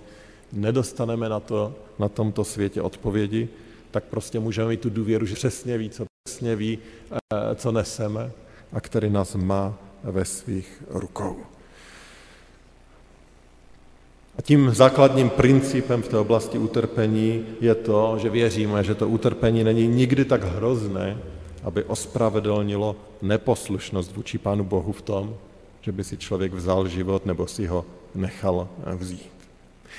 nedostaneme 0.53 1.29
na, 1.29 1.39
to, 1.39 1.73
na 1.99 2.09
tomto 2.09 2.43
světě 2.43 2.81
odpovědi, 2.81 3.49
tak 3.91 4.03
prostě 4.03 4.39
můžeme 4.39 4.69
mít 4.69 4.81
tu 4.81 4.89
důvěru, 4.89 5.25
že 5.25 5.35
přesně 5.35 5.77
ví, 5.77 5.89
co 5.89 6.05
přesně 6.23 6.55
ví, 6.55 6.79
eh, 7.11 7.55
co 7.55 7.71
neseme 7.71 8.31
a 8.73 8.81
který 8.81 9.09
nás 9.09 9.35
má 9.35 9.77
ve 10.03 10.25
svých 10.25 10.83
rukou. 10.89 11.37
A 14.37 14.41
tím 14.41 14.71
základním 14.71 15.29
principem 15.29 16.01
v 16.01 16.07
té 16.07 16.17
oblasti 16.17 16.57
utrpení 16.57 17.45
je 17.61 17.75
to, 17.75 18.15
že 18.21 18.29
věříme, 18.29 18.83
že 18.83 18.95
to 18.95 19.09
utrpení 19.09 19.63
není 19.63 19.87
nikdy 19.87 20.25
tak 20.25 20.43
hrozné, 20.43 21.17
aby 21.63 21.83
ospravedlnilo 21.83 22.95
neposlušnost 23.21 24.15
vůči 24.15 24.37
Pánu 24.37 24.63
Bohu 24.63 24.91
v 24.91 25.01
tom, 25.01 25.35
že 25.81 25.91
by 25.91 26.03
si 26.03 26.17
člověk 26.17 26.53
vzal 26.53 26.87
život 26.87 27.25
nebo 27.25 27.47
si 27.47 27.65
ho 27.67 27.85
nechal 28.15 28.67
vzít. 28.95 29.31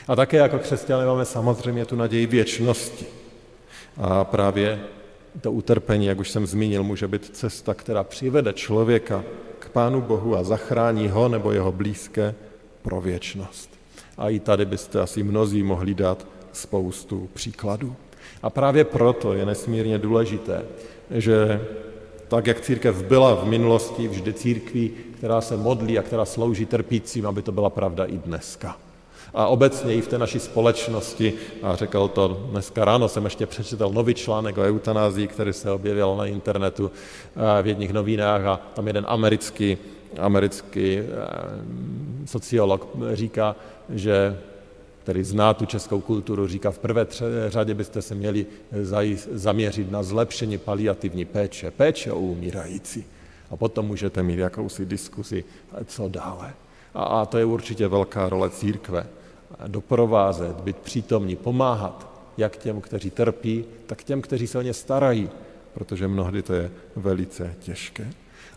A 0.09 0.16
také 0.16 0.37
jako 0.37 0.59
křesťané 0.59 1.07
máme 1.07 1.25
samozřejmě 1.25 1.85
tu 1.85 1.97
naději 1.97 2.27
věčnosti. 2.27 3.07
A 3.97 4.25
právě 4.25 4.81
to 5.40 5.53
utrpení, 5.53 6.07
jak 6.07 6.18
už 6.18 6.31
jsem 6.31 6.47
zmínil, 6.47 6.83
může 6.83 7.09
být 7.09 7.37
cesta, 7.37 7.75
která 7.75 8.05
přivede 8.05 8.53
člověka 8.53 9.25
k 9.59 9.68
Pánu 9.68 10.01
Bohu 10.01 10.37
a 10.37 10.42
zachrání 10.42 11.09
ho 11.09 11.29
nebo 11.29 11.53
jeho 11.53 11.73
blízké 11.73 12.35
pro 12.83 13.01
věčnost. 13.01 13.82
A 14.18 14.29
i 14.29 14.40
tady 14.40 14.64
byste 14.64 15.01
asi 15.01 15.22
mnozí 15.22 15.62
mohli 15.62 15.94
dát 15.94 16.27
spoustu 16.53 17.29
příkladů. 17.35 17.94
A 18.42 18.51
právě 18.51 18.85
proto 18.85 19.33
je 19.33 19.46
nesmírně 19.46 19.98
důležité, 19.98 20.64
že 21.11 21.61
tak, 22.29 22.46
jak 22.46 22.61
církev 22.61 23.05
byla 23.05 23.35
v 23.35 23.46
minulosti 23.46 24.09
vždy 24.09 24.33
církví, 24.33 24.90
která 25.18 25.40
se 25.40 25.57
modlí 25.57 25.98
a 25.98 26.03
která 26.03 26.25
slouží 26.25 26.66
trpícím, 26.66 27.27
aby 27.27 27.42
to 27.42 27.53
byla 27.53 27.70
pravda 27.70 28.05
i 28.05 28.18
dneska 28.18 28.77
a 29.35 29.46
obecně 29.46 29.94
i 29.94 30.01
v 30.01 30.09
té 30.09 30.18
naší 30.18 30.40
společnosti. 30.40 31.33
A 31.62 31.77
řekl 31.77 32.09
to 32.09 32.29
dneska 32.51 32.85
ráno, 32.85 33.09
jsem 33.09 33.25
ještě 33.25 33.46
přečetl 33.46 33.90
nový 33.92 34.14
článek 34.14 34.59
o 34.59 34.62
eutanázii, 34.62 35.29
který 35.29 35.53
se 35.53 35.70
objevil 35.70 36.16
na 36.16 36.27
internetu 36.27 36.90
v 37.62 37.66
jedných 37.66 37.92
novinách 37.92 38.44
a 38.44 38.61
tam 38.75 38.87
jeden 38.87 39.05
americký, 39.09 39.79
americký 40.18 40.98
eh, 40.98 41.05
sociolog 42.27 42.96
říká, 43.12 43.57
že 43.90 44.38
který 45.03 45.25
zná 45.25 45.55
tu 45.55 45.66
českou 45.66 46.01
kulturu, 46.01 46.46
říká, 46.46 46.70
v 46.70 46.79
prvé 46.79 47.07
řadě 47.48 47.75
byste 47.75 48.03
se 48.03 48.14
měli 48.14 48.46
zaměřit 49.33 49.90
na 49.90 50.03
zlepšení 50.03 50.59
paliativní 50.59 51.25
péče, 51.25 51.70
péče 51.70 52.12
o 52.12 52.18
umírající. 52.18 53.05
A 53.51 53.57
potom 53.57 53.87
můžete 53.87 54.22
mít 54.22 54.38
jakousi 54.38 54.87
diskusi, 54.87 55.44
co 55.87 56.09
dále. 56.09 56.55
A, 56.94 57.03
a 57.03 57.27
to 57.27 57.38
je 57.38 57.44
určitě 57.44 57.88
velká 57.88 58.29
role 58.29 58.51
církve 58.51 59.07
doprovázet, 59.66 60.61
být 60.61 60.77
přítomní, 60.77 61.37
pomáhat 61.37 62.12
jak 62.37 62.57
těm, 62.57 62.81
kteří 62.81 63.11
trpí, 63.11 63.64
tak 63.87 64.05
těm, 64.05 64.22
kteří 64.22 64.46
se 64.46 64.59
o 64.59 64.62
ně 64.62 64.75
starají, 64.75 65.31
protože 65.75 66.09
mnohdy 66.09 66.42
to 66.42 66.55
je 66.55 66.70
velice 66.96 67.55
těžké. 67.61 68.07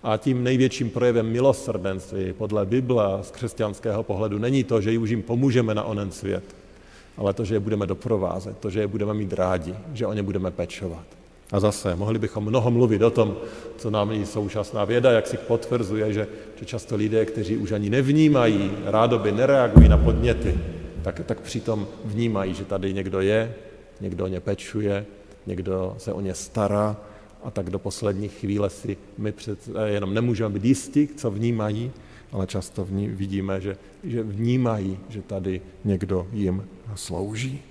A 0.03 0.17
tím 0.17 0.43
největším 0.43 0.89
projevem 0.89 1.31
milosrdenství 1.31 2.33
podle 2.33 2.65
Bible 2.65 3.19
z 3.21 3.31
křesťanského 3.31 4.03
pohledu 4.03 4.37
není 4.37 4.63
to, 4.63 4.81
že 4.81 4.97
už 4.97 5.09
jim 5.09 5.21
pomůžeme 5.21 5.75
na 5.75 5.83
onen 5.83 6.11
svět, 6.11 6.43
ale 7.17 7.33
to, 7.33 7.45
že 7.45 7.55
je 7.55 7.59
budeme 7.59 7.87
doprovázet, 7.87 8.57
to, 8.57 8.69
že 8.69 8.79
je 8.79 8.87
budeme 8.87 9.13
mít 9.13 9.33
rádi, 9.33 9.75
že 9.93 10.07
o 10.07 10.13
ně 10.13 10.23
budeme 10.23 10.51
pečovat. 10.51 11.05
A 11.51 11.59
zase, 11.59 11.95
mohli 11.95 12.19
bychom 12.19 12.43
mnoho 12.43 12.71
mluvit 12.71 13.01
o 13.01 13.09
tom, 13.09 13.37
co 13.77 13.89
nám 13.89 14.11
i 14.11 14.25
současná 14.25 14.85
věda, 14.85 15.11
jak 15.11 15.27
si 15.27 15.37
potvrzuje, 15.37 16.13
že, 16.13 16.27
že 16.59 16.65
často 16.65 16.95
lidé, 16.95 17.25
kteří 17.25 17.57
už 17.57 17.71
ani 17.71 17.89
nevnímají, 17.89 18.71
rádoby 18.85 19.31
nereagují 19.31 19.89
na 19.89 19.97
podněty, 19.97 20.57
tak, 21.01 21.21
tak 21.25 21.39
přitom 21.41 21.87
vnímají, 22.05 22.53
že 22.53 22.65
tady 22.65 22.93
někdo 22.93 23.21
je, 23.21 23.53
někdo 24.01 24.25
o 24.25 24.27
ně 24.27 24.39
pečuje, 24.39 25.05
někdo 25.47 25.95
se 25.97 26.13
o 26.13 26.21
ně 26.21 26.33
stará 26.33 26.97
a 27.45 27.51
tak 27.51 27.69
do 27.69 27.79
poslední 27.79 28.29
chvíle 28.29 28.69
si 28.69 28.97
my 29.17 29.31
před, 29.31 29.59
eh, 29.75 29.89
jenom 29.89 30.13
nemůžeme 30.13 30.49
být 30.49 30.65
jistí, 30.65 31.07
co 31.07 31.31
vnímají, 31.31 31.91
ale 32.31 32.47
často 32.47 32.85
vní, 32.85 33.07
vidíme, 33.07 33.61
že, 33.61 33.77
že 34.03 34.23
vnímají, 34.23 34.99
že 35.09 35.21
tady 35.21 35.61
někdo 35.85 36.27
jim 36.33 36.67
slouží. 36.95 37.61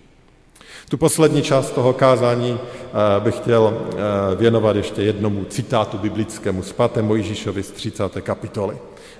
Tu 0.88 0.96
poslední 0.96 1.42
část 1.42 1.70
toho 1.70 1.92
kázání 1.92 2.58
eh, 2.58 3.20
bych 3.20 3.36
chtěl 3.36 3.74
eh, 3.74 4.36
věnovat 4.36 4.76
ještě 4.76 5.02
jednomu 5.02 5.44
citátu 5.44 5.98
biblickému 5.98 6.62
z 6.62 6.72
5. 6.72 6.96
Mojžíšovi 6.96 7.62
z 7.62 7.70
30. 7.70 8.20
kapitoly. 8.20 8.76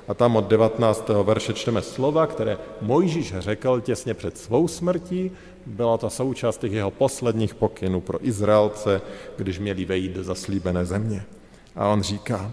A 0.09 0.15
tam 0.15 0.37
od 0.37 0.45
19. 0.45 1.09
verše 1.23 1.53
čteme 1.53 1.83
slova, 1.83 2.27
které 2.27 2.59
Mojžíš 2.81 3.35
řekl 3.39 3.81
těsně 3.81 4.15
před 4.15 4.39
svou 4.39 4.69
smrtí. 4.69 5.31
Byla 5.67 5.99
to 5.99 6.11
součást 6.11 6.59
těch 6.59 6.73
jeho 6.73 6.91
posledních 6.91 7.55
pokynů 7.55 8.01
pro 8.01 8.27
Izraelce, 8.27 9.03
když 9.37 9.59
měli 9.59 9.85
vejít 9.85 10.13
do 10.13 10.25
zaslíbené 10.25 10.85
země. 10.85 11.25
A 11.77 11.89
on 11.89 12.03
říká, 12.03 12.53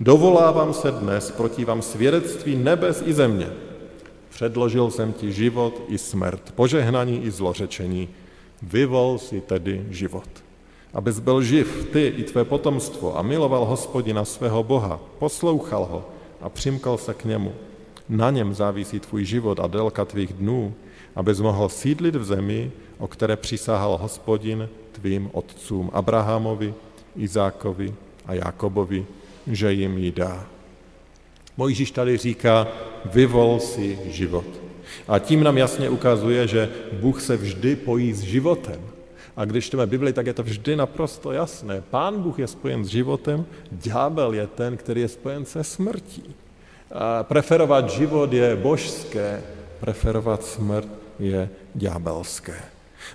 dovolávám 0.00 0.74
se 0.74 0.90
dnes 0.90 1.30
proti 1.30 1.64
vám 1.64 1.82
svědectví 1.82 2.56
nebes 2.56 3.02
i 3.06 3.12
země. 3.12 3.46
Předložil 4.30 4.90
jsem 4.90 5.12
ti 5.12 5.32
život 5.32 5.82
i 5.88 5.98
smrt, 5.98 6.52
požehnaní 6.54 7.22
i 7.24 7.30
zlořečení. 7.30 8.08
Vyvol 8.62 9.18
si 9.18 9.40
tedy 9.40 9.86
život. 9.90 10.28
abys 10.94 11.18
byl 11.18 11.42
živ, 11.42 11.88
ty 11.92 12.06
i 12.06 12.22
tvé 12.22 12.44
potomstvo 12.44 13.18
a 13.18 13.22
miloval 13.22 13.64
hospodina 13.64 14.24
svého 14.24 14.62
Boha, 14.62 15.00
poslouchal 15.18 15.84
ho 15.84 16.08
a 16.40 16.48
přimkal 16.48 16.98
se 16.98 17.14
k 17.14 17.24
němu. 17.24 17.52
Na 18.08 18.30
něm 18.30 18.54
závisí 18.54 19.00
tvůj 19.00 19.24
život 19.24 19.60
a 19.60 19.66
délka 19.66 20.04
tvých 20.04 20.32
dnů, 20.32 20.74
abys 21.18 21.40
mohl 21.40 21.68
sídlit 21.68 22.14
v 22.14 22.24
zemi, 22.24 22.70
o 22.98 23.06
které 23.10 23.36
přisáhal 23.36 23.98
hospodin 23.98 24.68
tvým 24.92 25.30
otcům 25.32 25.90
Abrahamovi, 25.92 26.74
Izákovi 27.16 27.94
a 28.26 28.34
Jakobovi, 28.34 29.06
že 29.46 29.72
jim 29.72 29.98
ji 29.98 30.12
dá. 30.12 30.46
Mojžíš 31.56 31.90
tady 31.90 32.16
říká, 32.16 32.66
vyvol 33.04 33.60
si 33.60 33.98
život. 34.06 34.46
A 35.08 35.18
tím 35.18 35.42
nám 35.42 35.58
jasně 35.58 35.90
ukazuje, 35.90 36.46
že 36.46 36.70
Bůh 36.92 37.22
se 37.22 37.36
vždy 37.36 37.76
pojí 37.76 38.14
s 38.14 38.20
životem. 38.20 38.80
A 39.36 39.44
když 39.44 39.66
čteme 39.66 39.86
Bibli, 39.86 40.12
tak 40.12 40.26
je 40.26 40.34
to 40.34 40.42
vždy 40.42 40.76
naprosto 40.76 41.32
jasné. 41.32 41.82
Pán 41.90 42.22
Bůh 42.22 42.38
je 42.38 42.46
spojen 42.46 42.84
s 42.84 42.88
životem, 42.88 43.46
ďábel 43.70 44.34
je 44.34 44.46
ten, 44.46 44.76
který 44.76 45.00
je 45.00 45.08
spojen 45.08 45.44
se 45.44 45.64
smrtí. 45.64 46.34
A 46.92 47.22
preferovat 47.22 47.90
život 47.90 48.32
je 48.32 48.56
božské, 48.56 49.42
preferovat 49.80 50.44
smrt 50.44 51.07
je 51.18 51.50
ďábelské. 51.74 52.62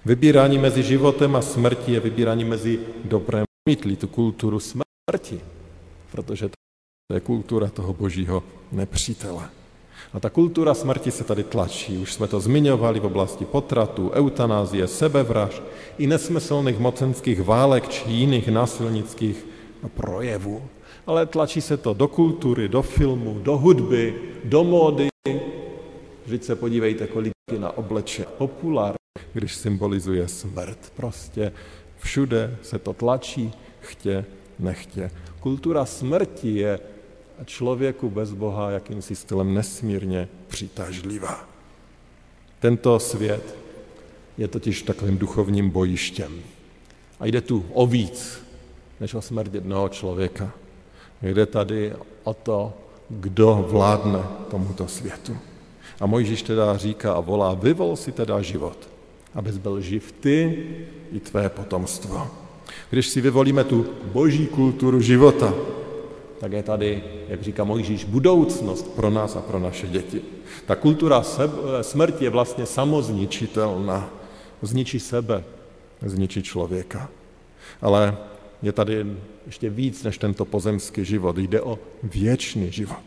Vybírání 0.05 0.57
mezi 0.57 0.83
životem 0.83 1.35
a 1.35 1.41
smrtí 1.41 1.91
je 1.91 1.99
vybírání 1.99 2.45
mezi 2.45 2.79
dobrém 3.05 3.45
mítli 3.69 3.95
tu 3.95 4.07
kulturu 4.07 4.59
smrti, 4.59 5.41
protože 6.11 6.49
to 7.07 7.13
je 7.13 7.19
kultura 7.19 7.67
toho 7.67 7.93
božího 7.93 8.43
nepřítele. 8.71 9.49
A 10.13 10.19
ta 10.19 10.29
kultura 10.29 10.73
smrti 10.73 11.11
se 11.11 11.23
tady 11.23 11.43
tlačí. 11.43 11.97
Už 11.97 12.13
jsme 12.13 12.27
to 12.27 12.39
zmiňovali 12.39 12.99
v 12.99 13.05
oblasti 13.05 13.45
potratu, 13.45 14.11
eutanázie, 14.11 14.87
sebevraž 14.87 15.61
i 15.97 16.07
nesmyslných 16.07 16.79
mocenských 16.79 17.41
válek 17.41 17.89
či 17.89 18.09
jiných 18.11 18.47
násilnických 18.47 19.45
projevů. 19.95 20.61
Ale 21.07 21.25
tlačí 21.25 21.61
se 21.61 21.77
to 21.77 21.93
do 21.93 22.07
kultury, 22.07 22.69
do 22.69 22.81
filmu, 22.81 23.39
do 23.39 23.57
hudby, 23.57 24.15
do 24.43 24.63
módy. 24.63 25.09
Vždyť 26.25 26.43
se 26.43 26.55
podívejte, 26.55 27.07
kolik 27.07 27.33
je 27.51 27.59
na 27.59 27.77
obleče 27.77 28.25
populár, 28.37 28.95
když 29.33 29.55
symbolizuje 29.55 30.27
smrt. 30.27 30.93
Prostě 30.95 31.51
všude 31.99 32.57
se 32.61 32.79
to 32.79 32.93
tlačí, 32.93 33.53
chtě, 33.81 34.25
nechtě. 34.59 35.11
Kultura 35.39 35.85
smrti 35.85 36.55
je 36.55 36.79
člověku 37.45 38.09
bez 38.09 38.33
Boha 38.33 38.71
jakýmsi 38.71 39.15
stylem 39.15 39.53
nesmírně 39.53 40.29
přitažlivá. 40.47 41.49
Tento 42.59 42.99
svět 42.99 43.57
je 44.37 44.47
totiž 44.47 44.81
takovým 44.81 45.17
duchovním 45.17 45.69
bojištěm. 45.69 46.41
A 47.19 47.25
jde 47.25 47.41
tu 47.41 47.65
o 47.73 47.87
víc, 47.87 48.43
než 48.99 49.13
o 49.13 49.21
smrt 49.21 49.53
jednoho 49.53 49.89
člověka. 49.89 50.51
Jde 51.21 51.45
tady 51.45 51.93
o 52.23 52.33
to, 52.33 52.73
kdo 53.09 53.65
vládne 53.69 54.19
tomuto 54.51 54.87
světu. 54.87 55.37
A 56.03 56.05
Mojžíš 56.05 56.41
teda 56.43 56.77
říká 56.77 57.13
a 57.13 57.19
volá, 57.19 57.53
vyvol 57.53 57.95
si 57.95 58.11
teda 58.11 58.41
život, 58.41 58.75
abys 59.35 59.57
byl 59.57 59.81
živ 59.81 60.11
ty 60.11 60.67
i 61.11 61.19
tvé 61.19 61.49
potomstvo. 61.49 62.27
Když 62.89 63.07
si 63.07 63.21
vyvolíme 63.21 63.63
tu 63.63 63.85
boží 64.11 64.47
kulturu 64.47 64.99
života, 65.01 65.53
tak 66.39 66.51
je 66.51 66.63
tady, 66.63 67.03
jak 67.27 67.41
říká 67.41 67.63
Mojžíš, 67.63 68.03
budoucnost 68.03 68.95
pro 68.95 69.09
nás 69.09 69.35
a 69.35 69.41
pro 69.41 69.59
naše 69.59 69.87
děti. 69.87 70.21
Ta 70.65 70.75
kultura 70.75 71.23
smrti 71.81 72.23
je 72.23 72.29
vlastně 72.29 72.65
samozničitelná. 72.65 74.09
Zničí 74.61 74.99
sebe, 74.99 75.43
zničí 76.01 76.43
člověka. 76.43 77.09
Ale 77.81 78.17
je 78.61 78.71
tady 78.71 79.07
ještě 79.45 79.69
víc 79.69 80.03
než 80.03 80.17
tento 80.17 80.45
pozemský 80.45 81.05
život. 81.05 81.37
Jde 81.37 81.61
o 81.61 81.79
věčný 82.03 82.71
život. 82.71 83.03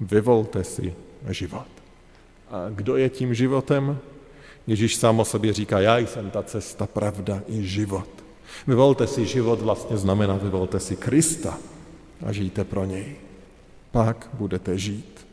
Vyvolte 0.00 0.64
si 0.64 0.94
život. 1.30 1.81
A 2.52 2.68
kdo 2.68 2.96
je 2.96 3.08
tím 3.08 3.34
životem? 3.34 3.98
Ježíš 4.66 4.96
sám 4.96 5.20
o 5.20 5.24
sobě 5.24 5.52
říká, 5.52 5.80
já 5.80 5.98
jsem 5.98 6.30
ta 6.30 6.42
cesta, 6.42 6.86
pravda 6.86 7.42
i 7.48 7.62
život. 7.62 8.08
Vyvolte 8.66 9.06
si 9.06 9.26
život 9.26 9.60
vlastně 9.60 9.96
znamená 9.96 10.36
vyvolte 10.36 10.80
si 10.80 10.96
Krista 10.96 11.58
a 12.26 12.32
žijte 12.32 12.64
pro 12.64 12.84
něj. 12.84 13.16
Pak 13.90 14.28
budete 14.32 14.78
žít. 14.78 15.26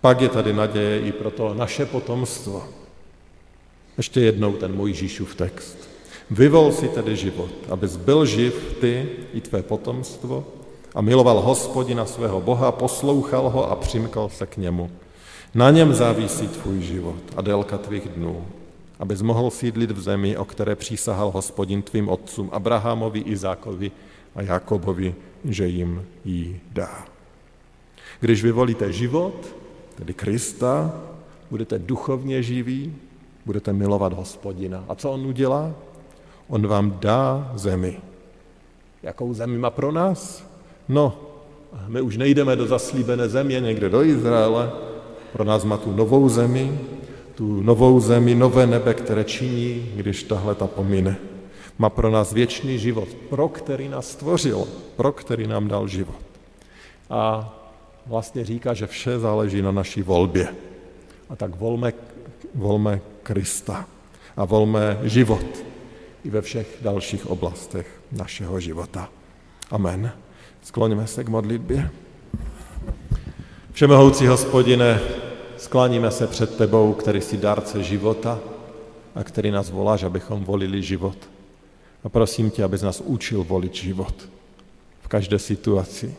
Pak 0.00 0.20
je 0.20 0.28
tady 0.28 0.52
naděje 0.52 1.00
i 1.00 1.12
pro 1.12 1.30
to 1.30 1.54
naše 1.54 1.86
potomstvo. 1.86 2.68
Ještě 3.96 4.20
jednou 4.20 4.52
ten 4.52 4.74
můj 4.74 4.92
Žíšův 4.92 5.34
text. 5.34 5.88
Vyvol 6.30 6.72
si 6.72 6.88
tedy 6.88 7.16
život, 7.16 7.50
abys 7.70 7.96
byl 7.96 8.26
živ 8.26 8.76
ty 8.80 9.08
i 9.32 9.40
tvé 9.40 9.62
potomstvo 9.62 10.44
a 10.94 11.00
miloval 11.00 11.40
hospodina 11.40 12.06
svého 12.06 12.40
Boha, 12.40 12.72
poslouchal 12.72 13.48
ho 13.50 13.70
a 13.70 13.76
přimkal 13.76 14.28
se 14.28 14.46
k 14.46 14.56
němu. 14.56 14.90
Na 15.56 15.70
něm 15.70 15.94
závisí 15.94 16.48
tvůj 16.48 16.80
život 16.80 17.16
a 17.36 17.42
délka 17.42 17.78
tvých 17.78 18.08
dnů, 18.08 18.44
abys 18.98 19.22
mohl 19.22 19.50
sídlit 19.50 19.90
v 19.90 20.00
zemi, 20.00 20.36
o 20.36 20.44
které 20.44 20.76
přísahal 20.76 21.30
hospodin 21.30 21.82
tvým 21.82 22.08
otcům 22.08 22.50
Abrahamovi, 22.52 23.20
Izákovi 23.20 23.90
a 24.34 24.42
Jakobovi, 24.42 25.14
že 25.44 25.66
jim 25.66 26.04
ji 26.24 26.60
dá. 26.72 27.04
Když 28.20 28.42
vyvolíte 28.42 28.92
život, 28.92 29.56
tedy 29.94 30.14
Krista, 30.14 31.00
budete 31.50 31.78
duchovně 31.78 32.42
živí, 32.42 32.94
budete 33.46 33.72
milovat 33.72 34.12
hospodina. 34.12 34.84
A 34.88 34.94
co 34.94 35.10
on 35.10 35.26
udělá? 35.26 35.72
On 36.48 36.66
vám 36.66 36.98
dá 37.00 37.52
zemi. 37.54 37.96
Jakou 39.02 39.34
zemi 39.34 39.58
má 39.58 39.70
pro 39.70 39.92
nás? 39.92 40.44
No, 40.88 41.20
my 41.88 42.00
už 42.00 42.16
nejdeme 42.16 42.56
do 42.56 42.66
zaslíbené 42.66 43.28
země, 43.28 43.60
někde 43.60 43.88
do 43.88 44.02
Izraele. 44.02 44.95
Pro 45.36 45.44
nás 45.44 45.64
má 45.64 45.76
tu 45.76 45.92
novou 45.92 46.28
zemi, 46.28 46.80
tu 47.34 47.60
novou 47.60 48.00
zemi, 48.00 48.34
nové 48.34 48.66
nebe, 48.66 48.94
které 48.94 49.24
činí, 49.24 49.92
když 49.96 50.22
tahle 50.22 50.54
ta 50.54 50.66
pomine 50.66 51.16
má 51.78 51.90
pro 51.90 52.10
nás 52.10 52.32
věčný 52.32 52.78
život, 52.78 53.08
pro 53.28 53.48
který 53.48 53.88
nás 53.88 54.10
stvořil, 54.10 54.64
pro 54.96 55.12
který 55.12 55.46
nám 55.46 55.68
dal 55.68 55.88
život. 55.88 56.16
A 57.10 57.52
vlastně 58.06 58.44
říká, 58.44 58.74
že 58.74 58.86
vše 58.86 59.18
záleží 59.18 59.62
na 59.62 59.72
naší 59.72 60.02
volbě. 60.02 60.48
A 61.28 61.36
tak 61.36 61.60
volme, 61.60 61.92
volme 62.54 63.00
Krista 63.22 63.86
a 64.36 64.44
volme 64.44 64.98
život 65.02 65.46
i 66.24 66.30
ve 66.30 66.42
všech 66.42 66.76
dalších 66.80 67.26
oblastech 67.26 68.00
našeho 68.12 68.60
života. 68.60 69.08
Amen. 69.70 70.12
Skloňme 70.62 71.06
se 71.06 71.24
k 71.24 71.28
modlitbě. 71.28 71.90
Všemohoucí 73.72 74.26
hospodine, 74.26 75.00
skláníme 75.58 76.10
se 76.10 76.26
před 76.26 76.56
tebou, 76.56 76.92
který 76.92 77.20
si 77.20 77.36
dárce 77.36 77.82
života 77.82 78.40
a 79.14 79.24
který 79.24 79.50
nás 79.50 79.70
voláš, 79.70 80.02
abychom 80.02 80.44
volili 80.44 80.82
život. 80.82 81.16
A 82.04 82.08
prosím 82.08 82.50
tě, 82.50 82.64
abys 82.64 82.82
nás 82.82 83.00
učil 83.00 83.44
volit 83.44 83.74
život 83.74 84.28
v 85.00 85.08
každé 85.08 85.38
situaci, 85.38 86.14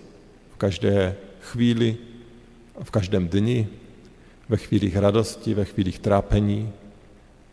v 0.54 0.58
každé 0.58 1.15
chvíli, 1.41 1.97
v 2.84 2.91
každém 2.91 3.28
dni, 3.28 3.67
ve 4.50 4.58
chvílích 4.58 4.95
radosti, 4.95 5.54
ve 5.54 5.65
chvílích 5.65 6.00
trápení, 6.00 6.71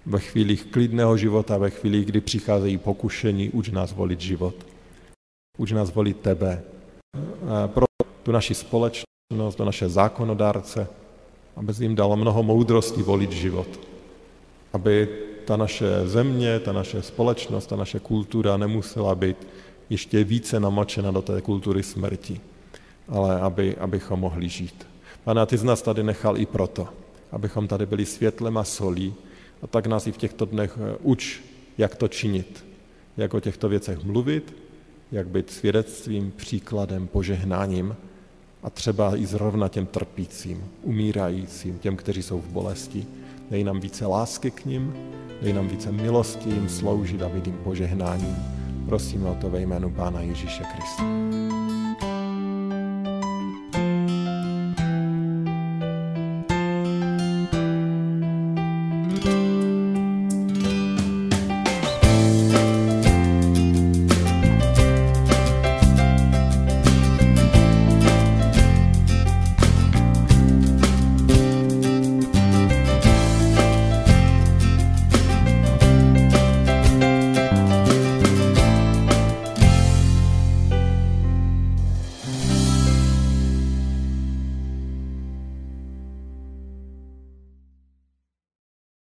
ve 0.06 0.20
chvílích 0.20 0.64
klidného 0.64 1.16
života, 1.16 1.58
ve 1.58 1.70
chvílích, 1.70 2.06
kdy 2.06 2.20
přicházejí 2.20 2.78
pokušení, 2.78 3.50
uč 3.50 3.68
nás 3.68 3.92
volit 3.92 4.20
život. 4.20 4.54
Uč 5.58 5.72
nás 5.72 5.94
volit 5.94 6.20
tebe. 6.20 6.62
Pro 7.66 7.86
tu 8.22 8.32
naši 8.32 8.54
společnost, 8.54 9.56
do 9.58 9.64
naše 9.64 9.88
zákonodárce, 9.88 10.86
aby 11.56 11.72
jim 11.80 11.94
dalo 11.94 12.16
mnoho 12.16 12.42
moudrosti 12.42 13.02
volit 13.02 13.32
život. 13.32 13.68
Aby 14.72 15.08
ta 15.44 15.56
naše 15.56 16.08
země, 16.08 16.60
ta 16.60 16.72
naše 16.72 17.02
společnost, 17.02 17.66
ta 17.66 17.76
naše 17.76 18.00
kultura 18.00 18.56
nemusela 18.56 19.14
být 19.14 19.36
ještě 19.90 20.24
více 20.24 20.60
namočena 20.60 21.10
do 21.10 21.22
té 21.22 21.40
kultury 21.40 21.82
smrti, 21.82 22.40
ale 23.08 23.40
aby, 23.40 23.76
abychom 23.76 24.20
mohli 24.20 24.48
žít. 24.48 24.86
Pane, 25.24 25.46
ty 25.46 25.56
z 25.56 25.64
nás 25.64 25.82
tady 25.82 26.02
nechal 26.02 26.38
i 26.38 26.46
proto, 26.46 26.88
abychom 27.32 27.68
tady 27.68 27.86
byli 27.86 28.06
světlem 28.06 28.58
a 28.58 28.64
solí 28.64 29.14
a 29.62 29.66
tak 29.66 29.86
nás 29.86 30.06
i 30.06 30.12
v 30.12 30.16
těchto 30.16 30.44
dnech 30.44 30.78
eh, 30.80 30.96
uč, 31.02 31.40
jak 31.78 31.96
to 31.96 32.08
činit, 32.08 32.64
jak 33.16 33.34
o 33.34 33.40
těchto 33.40 33.68
věcech 33.68 34.04
mluvit, 34.04 34.56
jak 35.12 35.28
být 35.28 35.50
svědectvím, 35.50 36.32
příkladem, 36.36 37.06
požehnáním 37.06 37.96
a 38.64 38.70
třeba 38.70 39.16
i 39.16 39.26
zrovna 39.26 39.68
těm 39.68 39.86
trpícím, 39.86 40.64
umírajícím, 40.82 41.78
těm, 41.78 41.96
kteří 41.96 42.22
jsou 42.22 42.40
v 42.40 42.48
bolesti. 42.48 43.06
Dej 43.50 43.64
nám 43.64 43.80
více 43.80 44.06
lásky 44.06 44.50
k 44.50 44.64
ním, 44.64 44.94
dej 45.42 45.52
nám 45.52 45.68
více 45.68 45.92
milosti 45.92 46.50
jim 46.50 46.68
sloužit 46.68 47.22
a 47.22 47.28
být 47.28 47.46
jim 47.46 47.58
požehnáním. 47.64 48.36
Prosím 48.86 49.26
o 49.26 49.34
to 49.34 49.50
ve 49.50 49.60
jménu 49.60 49.90
Pána 49.90 50.20
Ježíše 50.20 50.62
Krista. 50.64 51.43